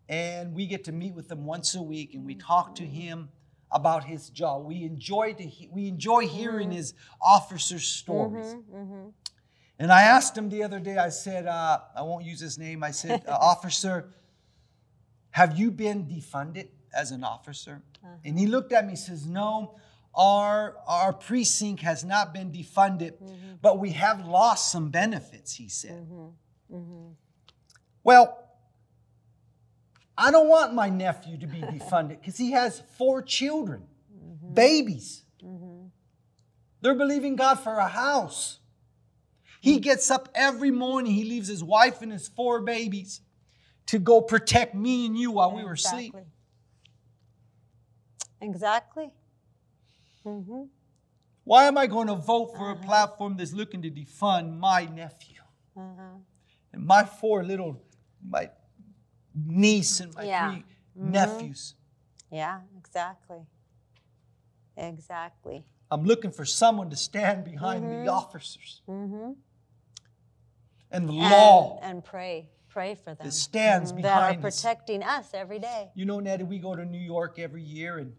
And 0.09 0.55
we 0.55 0.67
get 0.67 0.85
to 0.85 0.93
meet 0.93 1.15
with 1.15 1.31
him 1.31 1.45
once 1.45 1.75
a 1.75 1.83
week 1.83 2.15
and 2.15 2.25
we 2.25 2.35
talk 2.35 2.77
to 2.77 2.85
him 2.85 3.29
about 3.73 4.05
his 4.05 4.31
job. 4.31 4.65
We 4.65 4.85
enjoy 4.85 5.35
to 5.35 5.43
he- 5.43 5.69
we 5.73 5.89
enjoy 5.89 6.29
hearing 6.29 6.71
his 6.71 6.95
officer 7.21 7.79
stories. 7.79 8.55
And 9.79 9.93
I 9.93 10.03
asked 10.03 10.37
him 10.37 10.49
the 10.49 10.63
other 10.63 10.81
day, 10.81 10.97
I 10.97 11.11
said, 11.11 11.47
uh, 11.47 11.81
I 11.95 12.03
won't 12.03 12.25
use 12.25 12.41
his 12.41 12.59
name. 12.59 12.83
I 12.83 12.93
said, 12.93 13.23
uh, 13.29 13.33
Officer, 13.33 14.09
have 15.37 15.59
you 15.59 15.71
been 15.71 16.07
defunded 16.07 16.69
as 16.95 17.11
an 17.11 17.23
officer? 17.23 17.83
Uh-huh. 18.03 18.15
And 18.25 18.39
he 18.39 18.47
looked 18.47 18.73
at 18.73 18.87
me 18.87 18.93
and 18.93 18.99
says, 18.99 19.27
No, 19.27 19.77
our, 20.15 20.77
our 20.89 21.13
precinct 21.13 21.83
has 21.83 22.05
not 22.05 22.33
been 22.33 22.51
defunded, 22.51 23.21
mm-hmm. 23.23 23.57
but 23.61 23.79
we 23.79 23.91
have 23.91 24.27
lost 24.27 24.73
some 24.73 24.89
benefits, 24.89 25.55
he 25.55 25.69
said. 25.69 26.07
Mm-hmm. 26.09 26.75
Mm-hmm. 26.75 27.09
Well, 28.03 28.49
I 30.17 30.31
don't 30.31 30.49
want 30.49 30.73
my 30.73 30.89
nephew 30.89 31.37
to 31.37 31.47
be 31.47 31.59
defunded 31.61 32.19
because 32.21 32.39
he 32.39 32.53
has 32.53 32.81
four 32.97 33.21
children, 33.21 33.83
babies. 34.55 35.23
They're 36.81 36.95
believing 36.95 37.37
God 37.37 37.57
for 37.57 37.75
a 37.75 37.89
house. 37.89 38.61
He 39.61 39.81
gets 39.81 40.11
up 40.11 40.31
every 40.35 40.71
morning, 40.71 41.13
he 41.13 41.25
leaves 41.25 41.49
his 41.49 41.63
wife 41.63 42.01
and 42.01 42.11
his 42.11 42.27
four 42.27 42.63
babies 42.63 43.21
to 43.87 43.99
go 43.99 44.21
protect 44.21 44.75
me 44.75 45.07
and 45.07 45.17
you 45.19 45.31
while 45.31 45.53
we 45.55 45.65
were 45.65 45.75
asleep. 45.75 46.15
Exactly. 48.41 49.11
Mm-hmm. 50.25 50.63
Why 51.45 51.65
am 51.67 51.79
I 51.79 51.87
going 51.87 52.09
to 52.09 52.15
vote 52.17 52.57
for 52.57 52.71
a 52.71 52.77
platform 52.77 53.37
that's 53.37 53.53
looking 53.53 53.83
to 53.83 53.91
defund 53.91 54.59
my 54.59 54.87
nephew 54.87 55.41
Uh-huh. 55.77 56.03
and 56.73 56.85
my 56.85 57.05
four 57.05 57.45
little, 57.45 57.81
my 58.29 58.51
niece 59.35 60.01
and 60.01 60.13
my 60.15 60.25
Yeah. 60.25 60.51
3 60.51 60.65
nephews? 60.97 61.75
Yeah, 62.33 62.61
exactly. 62.77 63.47
Exactly. 64.77 65.65
I'm 65.91 66.03
looking 66.03 66.33
for 66.33 66.45
someone 66.45 66.91
to 66.91 66.97
stand 66.97 67.45
behind 67.45 67.85
Mm-hmm. 67.85 68.05
the 68.05 68.11
officers 68.11 68.83
and 70.91 71.09
the 71.09 71.13
law. 71.13 71.79
And, 71.83 71.93
and 71.93 72.05
pray. 72.05 72.51
Pray 72.77 72.95
for 72.95 73.15
them. 73.15 73.25
that 73.25 73.33
stands 73.33 73.91
Mhm, 73.91 74.03
that 74.03 74.13
are 74.19 74.21
behind 74.33 74.45
us. 74.45 74.61
protecting 74.61 75.03
us 75.03 75.33
every 75.33 75.59
day. 75.59 75.89
You 75.95 76.05
know, 76.05 76.21
Nettie, 76.21 76.45
we 76.45 76.59
go 76.59 76.77
to 76.77 76.85
New 76.85 77.01
York 77.01 77.39
every 77.39 77.63
year 77.63 77.97
and 77.97 78.13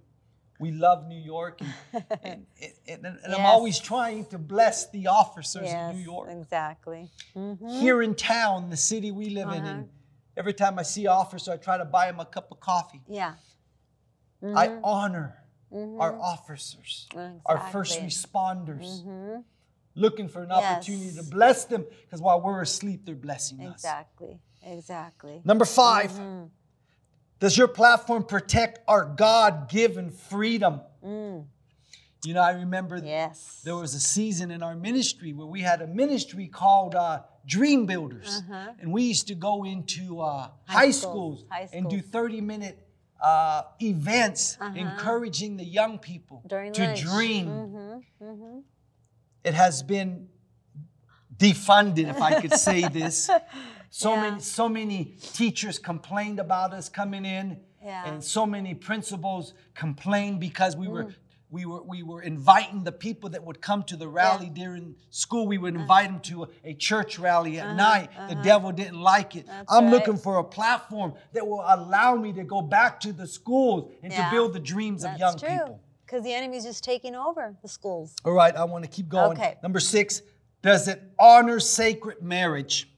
we 0.60 0.72
love 0.72 1.06
New 1.06 1.20
York. 1.20 1.60
And, 1.62 2.48
and, 2.88 3.06
and, 3.06 3.06
and 3.24 3.36
I'm 3.36 3.46
always 3.46 3.78
trying 3.78 4.26
to 4.34 4.40
bless 4.40 4.90
the 4.90 5.06
officers 5.06 5.66
Yes, 5.66 5.92
in 5.94 5.98
New 6.00 6.04
York. 6.04 6.30
exactly. 6.32 7.08
Mm-hmm. 7.36 7.70
Here 7.70 8.02
in 8.02 8.16
town, 8.16 8.72
the 8.72 8.78
city 8.78 9.12
we 9.12 9.30
live 9.30 9.50
in, 9.50 9.62
Uh-huh. 9.64 9.68
and 9.82 9.90
every 10.36 10.56
time 10.56 10.80
I 10.80 10.82
see 10.84 11.06
an 11.06 11.12
officer, 11.12 11.52
I 11.52 11.58
try 11.58 11.78
to 11.78 11.86
buy 11.86 12.08
him 12.10 12.20
a 12.20 12.26
cup 12.26 12.52
of 12.52 12.60
coffee. 12.60 13.04
Yeah. 13.08 13.36
I 14.44 14.80
honor 14.84 15.44
our 15.72 16.20
officers, 16.20 17.08
our 17.46 17.60
first 17.72 18.00
Mm-hmm. 18.00 18.08
Responders, 18.08 19.44
looking 19.94 20.28
for 20.30 20.42
an 20.42 20.50
Yes. 20.50 20.64
opportunity 20.64 21.16
to 21.16 21.24
bless 21.24 21.66
them 21.66 21.86
because 22.02 22.22
while 22.22 22.42
we're 22.42 22.62
asleep, 22.64 23.06
they're 23.06 23.14
blessing 23.16 23.62
us. 23.62 23.74
Exactly. 23.76 24.40
Exactly. 24.64 25.42
Number 25.44 25.66
5 25.66 26.12
Mm-hmm. 26.12 26.44
does 27.40 27.58
your 27.58 27.68
platform 27.68 28.24
protect 28.24 28.80
our 28.88 29.06
God 29.06 29.70
given 29.70 30.10
freedom? 30.12 30.82
You 32.26 32.34
know, 32.34 32.42
I 32.42 32.52
remember 32.52 33.00
Mm. 33.00 33.06
Yes. 33.06 33.62
there 33.64 33.76
was 33.76 33.94
a 33.94 34.00
season 34.00 34.52
in 34.52 34.62
our 34.64 34.76
ministry 34.76 35.32
where 35.34 35.48
we 35.48 35.62
had 35.62 35.82
a 35.82 35.88
ministry 35.88 36.48
called 36.48 36.96
uh, 36.96 37.22
Dream 37.46 37.86
Builders. 37.86 38.42
And 38.82 38.92
we 38.92 39.04
used 39.04 39.28
to 39.28 39.36
go 39.36 39.64
into 39.64 40.20
uh, 40.20 40.50
high, 40.66 40.92
schools, 40.92 41.42
schools, 41.42 41.46
high 41.50 41.70
and 41.72 41.90
do 41.90 42.02
30 42.02 42.42
minute 42.42 42.78
uh, 43.22 43.64
events 43.82 44.58
encouraging 44.76 45.58
the 45.58 45.64
young 45.66 46.00
people 46.00 46.44
During 46.48 46.74
to 46.74 46.84
lunch. 46.88 47.02
dream. 47.02 48.04
It 49.44 49.54
has 49.54 49.82
been 49.84 50.28
defunded, 51.38 52.10
if 52.10 52.22
I 52.22 52.42
could 52.42 52.54
say 52.54 52.88
this. 52.90 53.30
So 53.98 54.14
Yeah. 54.14 54.22
many, 54.30 54.40
so 54.42 54.70
many 54.70 55.06
teachers 55.34 55.80
complained 55.80 56.40
about 56.40 56.72
us 56.72 56.88
coming 56.88 57.26
in, 57.26 57.60
Yeah. 57.84 58.06
and 58.06 58.24
so 58.24 58.46
many 58.46 58.76
principals 58.76 59.56
complained 59.74 60.40
because 60.40 60.78
we 60.78 60.86
Mm. 60.86 60.92
were 60.92 61.08
we 61.50 61.66
were 61.66 61.82
we 61.82 62.04
were 62.04 62.22
inviting 62.22 62.84
the 62.84 62.92
people 62.92 63.30
that 63.30 63.44
would 63.44 63.60
come 63.62 63.82
to 63.82 63.96
the 63.96 64.08
rally 64.08 64.50
during 64.50 64.96
school. 65.10 65.48
We 65.48 65.58
would 65.58 65.74
Uh-huh. 65.74 65.82
invite 65.82 66.08
them 66.12 66.20
to 66.32 66.48
a, 66.66 66.74
church 66.76 67.18
rally 67.18 67.58
at 67.60 67.76
night. 67.76 68.10
The 68.30 68.36
devil 68.36 68.72
didn't 68.72 69.02
like 69.02 69.36
it. 69.36 69.48
That's 69.48 69.72
I'm 69.74 69.86
right. 69.86 69.94
looking 69.94 70.18
for 70.18 70.38
a 70.38 70.44
platform 70.44 71.14
that 71.34 71.48
will 71.48 71.64
allow 71.66 72.16
me 72.16 72.34
to 72.34 72.44
go 72.44 72.62
back 72.62 73.00
to 73.00 73.14
the 73.14 73.26
schools 73.26 73.90
and 74.04 74.12
Yeah. 74.12 74.26
to 74.26 74.32
build 74.36 74.54
the 74.54 74.60
dreams 74.60 75.04
of 75.06 75.18
young 75.18 75.38
true. 75.40 75.50
people. 75.50 75.80
Because 76.06 76.24
the 76.24 76.34
enemy's 76.34 76.66
just 76.66 76.84
taking 76.84 77.16
over 77.16 77.56
the 77.64 77.68
schools. 77.70 78.14
All 78.26 78.34
right, 78.34 78.56
I 78.56 78.66
want 78.66 78.84
to 78.84 78.90
keep 78.92 79.08
going. 79.10 79.32
Okay. 79.38 79.58
Number 79.64 79.80
six, 79.80 80.22
does 80.62 80.88
it 80.88 81.02
honor 81.18 81.60
sacred 81.62 82.22
marriage? 82.22 82.92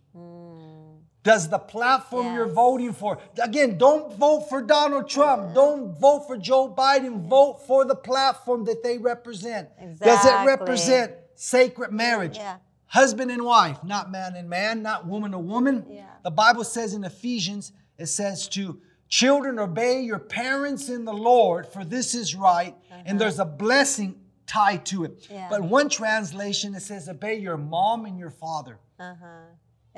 Does 1.29 1.47
the 1.47 1.59
platform 1.59 2.33
you're 2.33 2.47
voting 2.47 2.91
for, 2.91 3.19
again, 3.41 3.77
don't 3.77 4.15
vote 4.17 4.49
for 4.49 4.63
Donald 4.63 5.07
Trump. 5.07 5.53
Don't 5.53 5.99
vote 5.99 6.25
for 6.25 6.37
Joe 6.37 6.73
Biden. 6.75 7.27
Vote 7.27 7.61
for 7.67 7.85
the 7.85 7.95
platform 7.95 8.65
that 8.65 8.81
they 8.81 8.97
represent. 8.97 9.69
Does 9.99 10.25
it 10.25 10.45
represent 10.45 11.13
sacred 11.35 11.91
marriage? 11.91 12.37
Yeah. 12.37 12.57
Husband 12.87 13.29
and 13.29 13.43
wife, 13.43 13.83
not 13.83 14.11
man 14.11 14.35
and 14.35 14.49
man, 14.49 14.81
not 14.81 15.05
woman 15.05 15.31
to 15.33 15.37
woman. 15.37 15.85
Yeah. 15.87 16.05
The 16.23 16.31
Bible 16.31 16.63
says 16.63 16.95
in 16.95 17.03
Ephesians, 17.03 17.73
it 17.99 18.07
says 18.07 18.47
to 18.49 18.81
children, 19.07 19.59
obey 19.59 20.01
your 20.01 20.17
parents 20.17 20.89
in 20.89 21.05
the 21.05 21.13
Lord, 21.13 21.67
for 21.67 21.85
this 21.85 22.15
is 22.15 22.33
right. 22.33 22.75
And 23.05 23.21
there's 23.21 23.37
a 23.37 23.45
blessing 23.45 24.19
tied 24.47 24.83
to 24.87 25.03
it. 25.03 25.11
Uh-huh. 25.11 25.35
Yeah. 25.35 25.47
But 25.51 25.61
one 25.61 25.89
translation, 25.89 26.73
it 26.73 26.81
says, 26.81 27.07
obey 27.07 27.35
your 27.35 27.57
mom 27.57 28.05
and 28.05 28.17
your 28.17 28.31
father. 28.31 28.79
Uh-huh. 28.99 29.25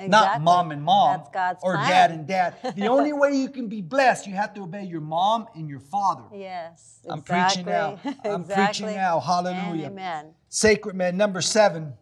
Not 0.10 0.42
mom 0.42 0.72
and 0.72 0.82
mom 0.84 1.18
That's 1.18 1.30
God's 1.30 1.60
or 1.64 1.74
plan. 1.76 1.90
dad 1.90 2.12
and 2.12 2.28
dad. 2.28 2.56
The 2.76 2.88
only 2.88 3.14
way 3.14 3.34
you 3.34 3.50
can 3.50 3.68
be 3.68 3.82
blessed, 3.82 4.28
you 4.28 4.34
have 4.34 4.54
to 4.56 4.62
obey 4.62 4.84
your 4.84 5.02
mom 5.02 5.48
and 5.56 5.68
your 5.70 5.80
father. 5.80 6.24
Yes. 6.34 7.00
I'm 7.08 7.22
preaching 7.22 7.66
now. 7.66 8.00
I'm 8.04 8.42
exactly. 8.42 8.56
preaching 8.56 8.96
now. 8.96 9.20
Hallelujah. 9.20 9.86
And 9.88 9.94
amen. 10.00 10.34
Sacred 10.50 10.96
man. 10.96 11.18
Number 11.18 11.42
seven, 11.42 11.94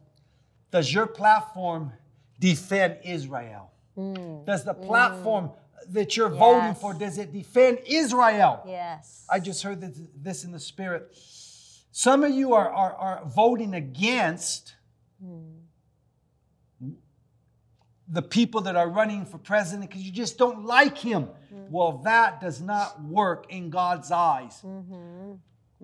does 0.72 0.94
your 0.94 1.08
platform 1.08 1.94
defend 2.40 2.98
Israel? 3.04 3.72
Does 4.46 4.64
the 4.64 4.74
platform 4.74 5.52
that 5.90 6.16
you're 6.16 6.30
voting 6.30 6.74
Hmm. 6.74 6.80
For, 6.80 6.94
does 6.94 7.18
it 7.18 7.34
defend 7.34 7.80
Israel? 7.86 8.62
Yes. 8.66 9.26
I 9.30 9.40
just 9.40 9.62
heard 9.64 9.82
this, 9.82 10.00
this 10.16 10.44
in 10.46 10.52
the 10.52 10.60
spirit. 10.60 11.10
Some 11.92 12.24
of 12.24 12.32
you 12.32 12.54
are, 12.54 12.70
are, 12.70 12.94
are 12.94 13.26
voting 13.26 13.74
against 13.74 14.76
the 18.12 18.22
people 18.22 18.62
that 18.62 18.76
are 18.76 18.90
running 18.90 19.26
for 19.26 19.38
president 19.38 19.90
because 19.90 20.04
you 20.04 20.12
just 20.12 20.38
don't 20.38 20.66
like 20.66 20.98
him. 20.98 21.24
Mm-hmm. 21.26 21.72
Well, 21.72 22.02
that 22.04 22.42
does 22.42 22.60
not 22.62 23.02
work 23.04 23.46
in 23.50 23.70
God's 23.70 24.12
eyes. 24.12 24.62
Mm-hmm. 24.66 25.34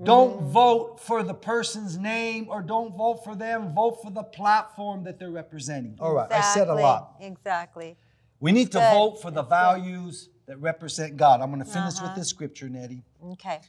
Don't 0.03 0.38
mm-hmm. 0.38 0.49
vote 0.49 0.99
for 0.99 1.23
the 1.23 1.33
person's 1.33 1.97
name 1.97 2.47
or 2.49 2.61
don't 2.61 2.97
vote 2.97 3.23
for 3.23 3.35
them. 3.35 3.73
Vote 3.73 4.01
for 4.03 4.11
the 4.11 4.23
platform 4.23 5.03
that 5.05 5.19
they're 5.19 5.31
representing. 5.31 5.95
All 5.99 6.13
right, 6.13 6.31
I 6.31 6.41
said 6.41 6.67
a 6.67 6.73
lot. 6.73 7.15
Exactly. 7.21 7.95
We 8.39 8.51
need 8.51 8.71
to 8.73 8.79
vote 8.79 9.21
for 9.21 9.31
the 9.31 9.41
That's 9.41 9.49
good. 9.49 9.55
Uh-huh. 9.55 9.73
values 9.73 10.29
that 10.47 10.57
represent 10.57 11.15
God. 11.15 11.41
I'm 11.41 11.49
going 11.49 11.63
to 11.63 11.69
finish 11.69 11.95
with 11.95 12.03
uh-huh. 12.03 12.15
this 12.15 12.27
scripture, 12.27 12.67
Nettie. 12.67 13.03
Okay. 13.31 13.61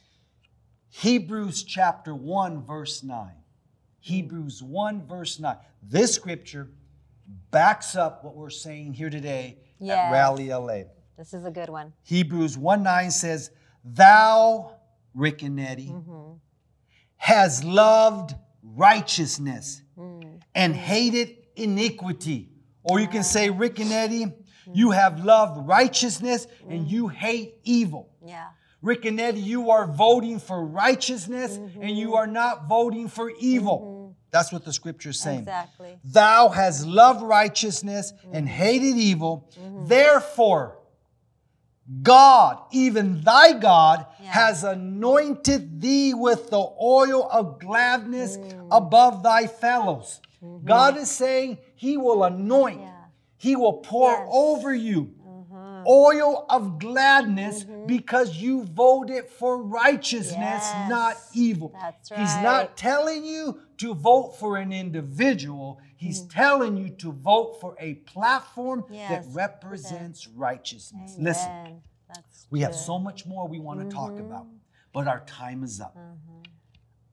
Hebrews 0.89 1.63
chapter 1.63 2.13
1, 2.13 2.65
verse 2.65 3.03
9. 3.03 3.31
Hebrews 3.99 4.61
1, 4.61 5.07
verse 5.07 5.39
9. 5.39 5.55
This 5.81 6.13
scripture 6.13 6.69
backs 7.51 7.95
up 7.95 8.23
what 8.23 8.35
we're 8.35 8.49
saying 8.49 8.93
here 8.93 9.09
today 9.09 9.57
at 9.81 10.11
Rally 10.11 10.49
LA. 10.49 10.83
This 11.17 11.33
is 11.33 11.45
a 11.45 11.51
good 11.51 11.69
one. 11.69 11.93
Hebrews 12.03 12.57
1 12.57 12.83
9 12.83 13.11
says, 13.11 13.51
Thou, 13.83 14.75
Rick 15.13 15.43
and 15.43 15.55
Nettie, 15.55 15.93
has 17.17 17.63
loved 17.63 18.35
righteousness 18.63 19.81
hmm. 19.95 20.21
and 20.53 20.75
hated 20.75 21.35
iniquity. 21.55 22.49
Or 22.83 22.99
you 22.99 23.07
can 23.07 23.23
say, 23.23 23.49
Rick 23.49 23.79
and 23.79 23.89
Nettie, 23.89 24.23
hmm. 24.23 24.71
you 24.73 24.91
have 24.91 25.25
loved 25.25 25.67
righteousness 25.67 26.47
and 26.69 26.87
you 26.89 27.07
hmm. 27.07 27.15
hate 27.15 27.55
evil. 27.63 28.11
Yeah. 28.25 28.47
Rick 28.81 29.05
and 29.05 29.17
Nettie, 29.17 29.39
you 29.39 29.71
are 29.71 29.87
voting 29.87 30.39
for 30.39 30.63
righteousness 30.63 31.57
and 31.57 31.97
you 31.97 32.09
mm-hmm. 32.09 32.15
are 32.15 32.27
not 32.27 32.69
voting 32.69 33.07
for 33.07 33.31
evil. 33.39 33.79
Mm-hmm. 33.79 33.96
That's 34.31 34.51
what 34.51 34.65
the 34.65 34.73
scripture 34.73 35.09
is 35.09 35.19
saying. 35.19 35.39
Exactly. 35.39 35.97
Thou 36.03 36.49
has 36.49 36.85
loved 36.85 37.21
righteousness 37.21 38.13
and 38.33 38.47
hated 38.47 38.97
evil. 38.97 39.49
Therefore, 39.85 40.77
God, 42.01 42.59
even 42.71 43.21
thy 43.21 43.53
God, 43.53 44.05
Yeah. 44.21 44.31
has 44.31 44.63
anointed 44.65 45.79
thee 45.79 46.13
with 46.13 46.49
the 46.49 46.59
oil 46.81 47.29
of 47.31 47.59
gladness 47.59 48.37
above 48.69 49.23
thy 49.23 49.47
fellows. 49.47 50.19
Mm-hmm. 50.43 50.67
God 50.67 50.97
is 50.97 51.09
saying 51.09 51.57
he 51.75 51.95
will 51.95 52.23
anoint. 52.23 52.81
Yeah. 52.81 52.91
He 53.37 53.55
will 53.55 53.73
pour 53.73 54.11
Yes. 54.11 54.27
over 54.29 54.73
you. 54.73 55.13
Oil 55.87 56.45
of 56.49 56.79
gladness 56.79 57.63
Mm-hmm. 57.63 57.85
because 57.87 58.35
you 58.37 58.63
voted 58.65 59.25
for 59.29 59.61
righteousness, 59.63 60.33
Yes. 60.37 60.89
not 60.89 61.15
evil. 61.33 61.73
That's 61.79 62.09
He's 62.09 62.35
not 62.43 62.75
telling 62.77 63.23
you 63.25 63.61
to 63.77 63.93
vote 63.93 64.35
for 64.39 64.57
an 64.57 64.73
individual, 64.73 65.79
he's 65.95 66.21
telling 66.23 66.77
you 66.77 66.89
to 66.89 67.11
vote 67.11 67.59
for 67.61 67.75
a 67.79 67.95
platform 67.95 68.81
Mm-hmm. 68.83 68.93
Yes. 68.93 69.09
that 69.25 69.33
represents 69.33 70.27
righteousness. 70.27 71.15
Listen, 71.17 71.81
That's 72.07 72.47
we 72.49 72.61
have 72.61 72.75
so 72.75 72.99
much 72.99 73.25
more 73.25 73.47
we 73.47 73.59
want 73.59 73.79
to 73.81 73.95
talk 73.95 74.11
Mm-hmm. 74.11 74.25
about, 74.25 74.47
but 74.93 75.07
our 75.07 75.21
time 75.25 75.63
is 75.63 75.79
up. 75.79 75.95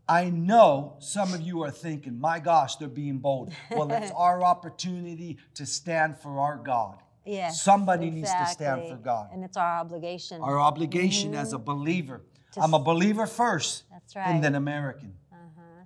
I 0.07 0.29
know 0.29 0.97
some 0.99 1.33
of 1.33 1.41
you 1.41 1.63
are 1.63 1.71
thinking, 1.71 2.21
my 2.21 2.39
gosh, 2.39 2.77
they're 2.77 2.89
being 2.89 3.19
bold. 3.19 3.53
Well, 3.71 3.91
it's 3.91 4.11
our 4.17 4.43
opportunity 4.45 5.39
to 5.55 5.65
stand 5.65 6.19
for 6.19 6.39
our 6.41 6.59
God. 6.59 6.99
Yes, 7.27 7.63
Somebody 7.63 8.11
needs 8.11 8.31
to 8.31 8.47
stand 8.47 8.81
exactly. 8.83 8.91
for 8.91 8.97
God. 8.97 9.29
And 9.33 9.45
it's 9.45 9.57
our 9.57 9.79
obligation. 9.81 10.41
Our 10.43 10.61
obligation 10.61 11.35
as 11.35 11.53
a 11.53 11.59
believer. 11.59 12.21
I'm 12.57 12.75
a 12.75 12.79
believer 12.79 13.27
first, 13.27 13.85
Mm-hmm. 13.85 13.95
That's 13.95 14.17
and 14.31 14.45
then 14.45 14.55
American. 14.55 15.15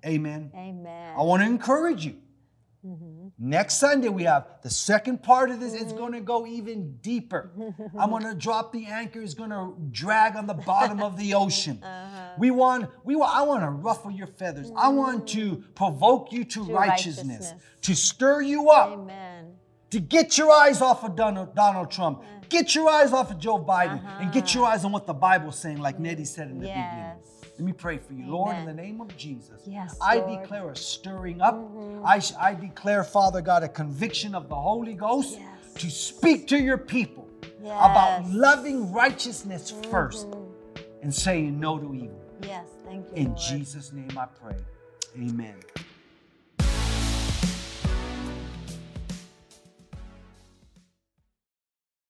Amen. 0.06 0.50
Amen. 0.54 1.14
I 1.18 1.22
want 1.22 1.42
to 1.42 1.46
encourage 1.46 2.04
you. 2.04 2.16
Mm-hmm. 2.86 3.28
Next 3.38 3.78
Sunday, 3.78 4.08
we 4.08 4.22
have 4.24 4.46
the 4.62 4.70
second 4.70 5.22
part 5.22 5.50
of 5.50 5.58
this. 5.60 5.74
It's 5.74 5.84
Mm-hmm. 5.86 5.96
going 5.96 6.12
to 6.12 6.20
go 6.20 6.46
even 6.46 6.96
deeper. 6.98 7.50
I'm 7.98 8.10
going 8.10 8.22
to 8.24 8.34
drop 8.34 8.72
the 8.72 8.86
anchor. 8.86 9.20
It's 9.20 9.34
going 9.34 9.50
to 9.50 9.74
drag 9.90 10.36
on 10.36 10.46
the 10.46 10.54
bottom 10.54 11.02
of 11.02 11.16
the 11.16 11.34
ocean. 11.44 11.82
Uh-huh. 11.82 12.34
We 12.38 12.50
want, 12.52 12.90
we 13.04 13.16
want, 13.16 13.34
I 13.36 13.42
want 13.42 13.62
to 13.62 13.70
ruffle 13.70 14.10
your 14.12 14.28
feathers. 14.28 14.70
I 14.76 14.88
want 14.88 15.26
to 15.30 15.64
provoke 15.74 16.30
you 16.32 16.44
to, 16.44 16.66
To 16.66 16.72
righteousness, 16.72 17.26
righteousness. 17.26 17.54
to 17.82 17.94
stir 17.96 18.42
you 18.42 18.70
up, 18.70 18.92
Amen. 18.92 19.27
To 19.90 20.00
get 20.00 20.36
your 20.38 20.50
eyes 20.50 20.80
off 20.82 21.04
of 21.04 21.16
Donald, 21.16 21.54
Donald 21.54 21.90
Trump, 21.90 22.22
get 22.48 22.74
your 22.74 22.88
eyes 22.88 23.12
off 23.12 23.30
of 23.30 23.38
Joe 23.38 23.58
Biden, 23.58 24.02
and 24.20 24.32
get 24.32 24.54
your 24.54 24.64
eyes 24.66 24.84
on 24.84 24.92
what 24.92 25.06
the 25.06 25.14
Bible's 25.14 25.58
saying, 25.58 25.78
like 25.78 25.98
Nettie 25.98 26.24
said 26.24 26.48
in 26.48 26.54
the 26.58 26.60
beginning. 26.66 26.82
Uh-huh. 26.82 27.14
Let 27.58 27.64
me 27.66 27.72
pray 27.72 27.98
for 27.98 28.12
you, 28.12 28.26
Lord, 28.30 28.56
in 28.56 28.66
the 28.66 28.72
name 28.74 29.00
of 29.00 29.16
Jesus. 29.16 29.62
Yes, 29.66 29.96
I 30.00 30.16
Lord. 30.18 30.28
Mm-hmm. 30.30 30.42
declare 30.42 30.70
a 30.70 30.76
stirring 30.76 31.40
up. 31.40 31.58
I, 32.04 32.20
sh- 32.20 32.32
I 32.38 32.54
declare, 32.54 33.02
Father 33.02 33.40
God, 33.40 33.64
a 33.64 33.68
conviction 33.68 34.34
of 34.36 34.48
the 34.48 34.54
Holy 34.54 34.94
Ghost 34.94 35.38
Yes. 35.38 35.72
to 35.82 35.90
speak 35.90 36.46
to 36.48 36.58
your 36.58 36.78
people 36.78 37.28
about 37.60 38.20
Yes. 38.20 38.22
Mm-hmm. 38.28 38.36
loving 38.36 38.92
righteousness 38.92 39.74
first 39.90 40.28
and 41.02 41.12
saying 41.12 41.58
no 41.58 41.78
to 41.78 41.92
evil. 41.94 42.20
Yes. 42.42 42.64
Thank 42.86 43.06
you. 43.08 43.14
In 43.16 43.24
Lord. 43.28 43.38
Jesus' 43.38 43.92
name 43.92 44.16
I 44.16 44.26
pray. 44.26 44.54
Amen. 45.16 45.56